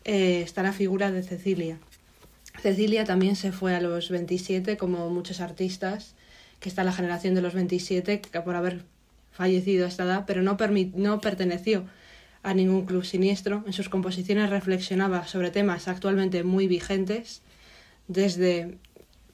[0.06, 1.78] eh, está la figura de Cecilia.
[2.62, 6.16] Cecilia también se fue a los 27, como muchos artistas,
[6.60, 8.86] que está la generación de los 27, que por haber
[9.32, 10.58] fallecido a esta edad, pero no,
[10.96, 11.86] no perteneció
[12.44, 13.64] a ningún club siniestro.
[13.66, 17.42] En sus composiciones reflexionaba sobre temas actualmente muy vigentes,
[18.08, 18.78] desde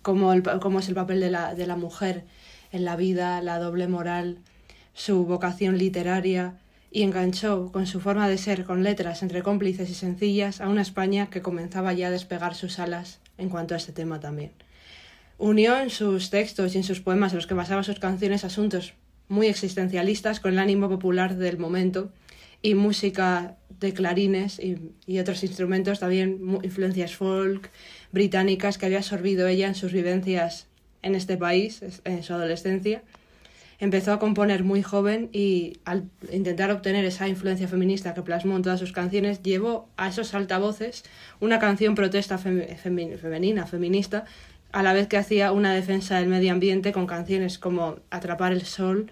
[0.02, 2.24] cómo, el, cómo es el papel de la, de la mujer
[2.72, 4.40] en la vida, la doble moral,
[4.94, 6.56] su vocación literaria
[6.92, 10.82] y enganchó con su forma de ser con letras entre cómplices y sencillas a una
[10.82, 14.52] España que comenzaba ya a despegar sus alas en cuanto a este tema también.
[15.38, 18.94] Unió en sus textos y en sus poemas en los que basaba sus canciones asuntos
[19.28, 22.12] muy existencialistas con el ánimo popular del momento
[22.62, 27.70] y música de clarines y, y otros instrumentos, también influencias folk
[28.12, 30.68] británicas que había absorbido ella en sus vivencias
[31.02, 33.04] en este país, en su adolescencia.
[33.82, 38.62] Empezó a componer muy joven y al intentar obtener esa influencia feminista que plasmó en
[38.62, 41.06] todas sus canciones, llevó a esos altavoces
[41.40, 44.26] una canción protesta femi- femenina, feminista,
[44.74, 48.64] a la vez que hacía una defensa del medio ambiente con canciones como Atrapar el
[48.64, 49.12] Sol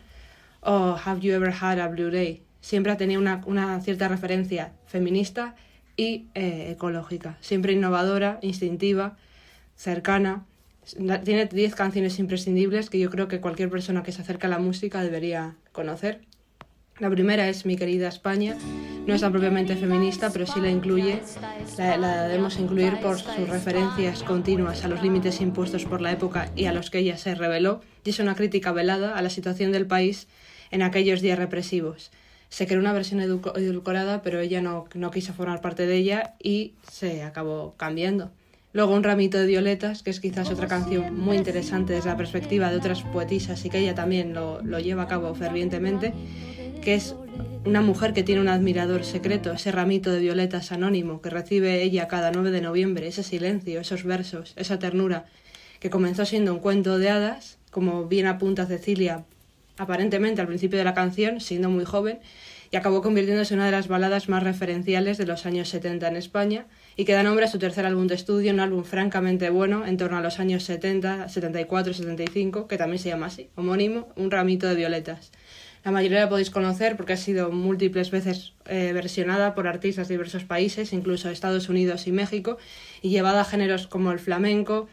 [0.60, 2.44] o Have You Ever Had a Blue Day.
[2.60, 5.56] Siempre tenía una, una cierta referencia feminista
[5.96, 9.16] y eh, ecológica, siempre innovadora, instintiva,
[9.78, 10.46] cercana.
[11.24, 14.60] Tiene 10 canciones imprescindibles que yo creo que cualquier persona que se acerca a la
[14.60, 16.22] música debería conocer.
[17.00, 18.56] La primera es Mi querida España.
[19.06, 21.22] No es tan propiamente feminista, pero sí la incluye.
[21.78, 26.66] La, debemos incluir por sus referencias continuas a los límites impuestos por la época y
[26.66, 27.82] a los que ella se reveló.
[28.04, 30.28] Y es una crítica velada a la situación del país
[30.72, 32.12] en aquellos días represivos.
[32.50, 36.34] Se creó una versión edu- edulcorada, pero ella no, no quiso formar parte de ella
[36.42, 38.32] y se acabó cambiando.
[38.74, 42.70] Luego Un ramito de violetas, que es quizás otra canción muy interesante desde la perspectiva
[42.70, 46.14] de otras poetisas y que ella también lo, lo lleva a cabo fervientemente,
[46.82, 47.16] que es
[47.66, 52.08] una mujer que tiene un admirador secreto, ese ramito de violetas anónimo que recibe ella
[52.08, 55.26] cada 9 de noviembre, ese silencio, esos versos, esa ternura,
[55.80, 59.26] que comenzó siendo un cuento de hadas, como bien apunta Cecilia
[59.78, 62.20] aparentemente al principio de la canción, siendo muy joven,
[62.72, 66.16] y acabó convirtiéndose en una de las baladas más referenciales de los años 70 en
[66.16, 66.66] España
[66.98, 69.98] y que da nombre a su tercer álbum de estudio, un álbum francamente bueno en
[69.98, 74.68] torno a los años 70, 74, 75, que también se llama así, homónimo, Un ramito
[74.68, 75.32] de violetas.
[75.86, 80.16] La mayoría la podéis conocer porque ha sido múltiples veces eh, versionada por artistas de
[80.16, 82.58] diversos países, incluso Estados Unidos y México,
[83.04, 84.90] y llevada a géneros como el flamenco,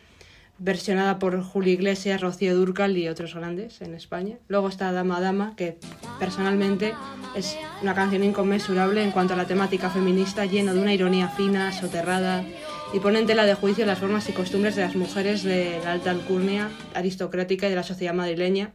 [0.58, 4.38] versionada por Julio Iglesias, Rocío Dúrcal y otros grandes en España.
[4.48, 5.78] Luego está Dama Dama, que
[6.18, 6.94] personalmente
[7.34, 11.72] es una canción inconmensurable en cuanto a la temática feminista, lleno de una ironía fina,
[11.72, 12.44] soterrada,
[12.92, 15.92] y pone en tela de juicio las formas y costumbres de las mujeres de la
[15.92, 18.72] alta alcurnia aristocrática y de la sociedad madrileña.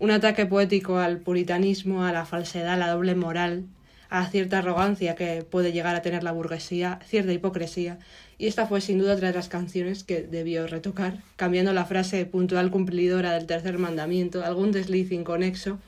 [0.00, 3.66] Un ataque poético al puritanismo, a la falsedad, a la doble moral,
[4.10, 7.98] a cierta arrogancia que puede llegar a tener la burguesía, cierta hipocresía.
[8.42, 12.26] Y esta fue sin duda otra de las canciones que debió retocar, cambiando la frase
[12.26, 15.78] puntual cumplidora del tercer mandamiento, algún desliz inconexo,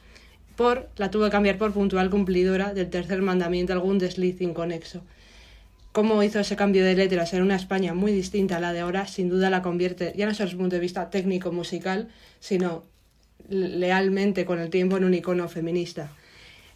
[0.55, 5.03] por, la tuvo que cambiar por puntual cumplidora del tercer mandamiento, algún desliz inconexo.
[5.91, 9.09] Cómo hizo ese cambio de letras en una España muy distinta a la de ahora,
[9.09, 12.07] sin duda la convierte, ya no solo desde el punto de vista técnico-musical,
[12.39, 12.85] sino
[13.49, 16.13] lealmente con el tiempo en un icono feminista.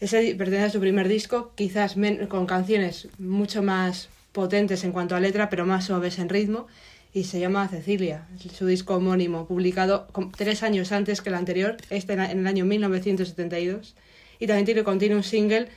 [0.00, 1.94] Ese pertenece a su primer disco, quizás
[2.28, 6.66] con canciones mucho más potentes en cuanto a letra, pero más suaves en ritmo,
[7.12, 10.06] y se llama Cecilia, su disco homónimo, publicado
[10.36, 13.94] tres años antes que el anterior, este en el año 1972,
[14.38, 15.68] y también tiene, contiene un single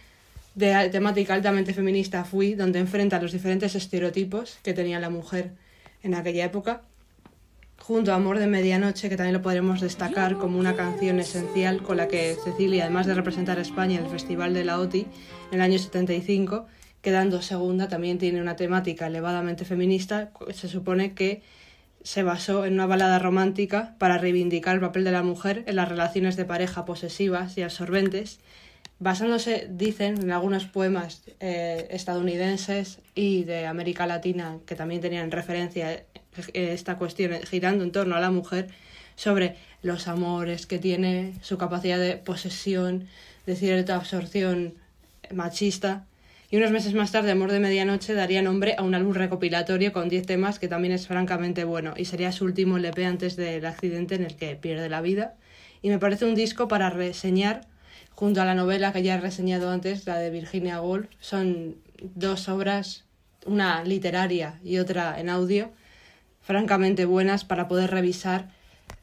[0.56, 5.52] de temática altamente feminista, Fui, donde enfrenta los diferentes estereotipos que tenía la mujer
[6.04, 6.82] en aquella época,
[7.80, 11.98] junto a Amor de Medianoche, que también lo podremos destacar como una canción esencial con
[11.98, 15.08] la que Cecilia, además de representar a España en el Festival de la OTI
[15.52, 16.68] en el año 75,
[17.02, 20.32] quedando segunda, también tiene una temática elevadamente feminista.
[20.54, 21.42] Se supone que
[22.04, 25.90] se basó en una balada romántica para reivindicar el papel de la mujer en las
[25.90, 28.40] relaciones de pareja posesivas y absorbentes,
[29.00, 35.92] basándose, dicen, en algunos poemas eh, estadounidenses y de América Latina que también tenían referencia
[35.92, 36.06] eh,
[36.54, 38.70] esta cuestión eh, girando en torno a la mujer
[39.16, 43.08] sobre los amores que tiene, su capacidad de posesión,
[43.46, 44.76] de cierta absorción
[45.34, 46.06] machista.
[46.52, 50.10] Y unos meses más tarde, Amor de Medianoche daría nombre a un álbum recopilatorio con
[50.10, 54.16] 10 temas que también es francamente bueno y sería su último LP antes del accidente
[54.16, 55.36] en el que pierde la vida.
[55.82, 57.62] Y me parece un disco para reseñar
[58.10, 61.08] junto a la novela que ya he reseñado antes, la de Virginia Woolf.
[61.22, 63.06] Son dos obras,
[63.46, 65.72] una literaria y otra en audio,
[66.42, 68.50] francamente buenas para poder revisar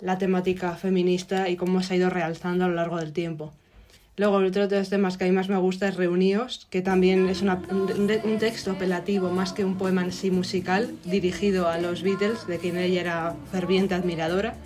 [0.01, 3.55] la temática feminista y cómo se ha ido realzando a lo largo del tiempo.
[4.18, 7.28] Luego, otro de los temas que a mí más me gusta es Reuníos, que también
[7.28, 12.48] es un, texto apelativo más que un poema en sí musical, dirigido a los Beatles,
[12.48, 14.56] de quien ella era ferviente admiradora,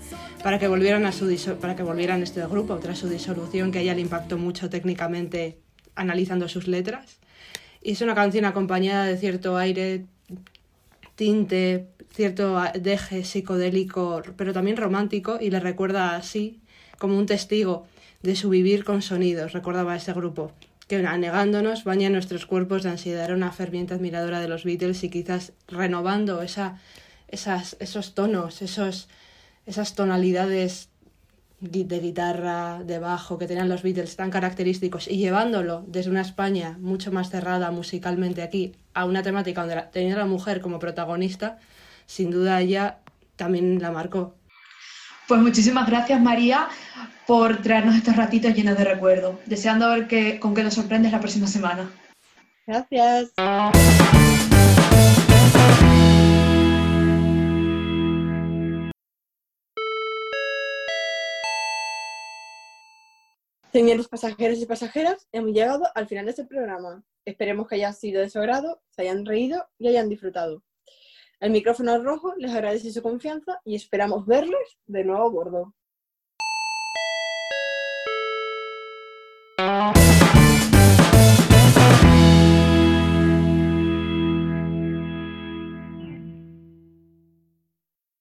[0.42, 1.28] para que volvieran a su
[1.60, 5.58] para que volvieran este grupo tras su disolución, que a ella le impactó mucho técnicamente
[5.96, 7.18] analizando sus letras.
[7.82, 10.06] Y es una canción acompañada de cierto aire,
[11.14, 16.62] tinte cierto deje psicodélico, pero también romántico, y le recuerda así
[16.98, 17.86] como un testigo
[18.22, 20.52] de su vivir con sonidos, recordaba ese grupo,
[20.88, 23.24] que anegándonos baña nuestros cuerpos de ansiedad.
[23.24, 26.80] Era una ferviente admiradora de los Beatles y quizás renovando esa,
[27.28, 29.08] esas, esos tonos, esos,
[29.66, 30.88] esas tonalidades
[31.60, 36.76] de guitarra, de bajo que tenían los Beatles tan característicos y llevándolo desde una España
[36.80, 41.58] mucho más cerrada musicalmente aquí a una temática donde tenía la mujer como protagonista,
[42.06, 42.98] sin duda ella
[43.36, 44.34] también la marcó.
[45.32, 46.68] Pues muchísimas gracias María
[47.26, 49.40] por traernos estos ratitos llenos de recuerdo.
[49.46, 51.90] Deseando ver que, con qué nos sorprendes la próxima semana.
[52.66, 53.32] Gracias.
[63.72, 67.02] Señores pasajeros y pasajeras, hemos llegado al final de este programa.
[67.24, 70.62] Esperemos que haya sido de su agrado, se hayan reído y hayan disfrutado.
[71.42, 75.74] El micrófono rojo les agradece su confianza y esperamos verlos de nuevo a bordo.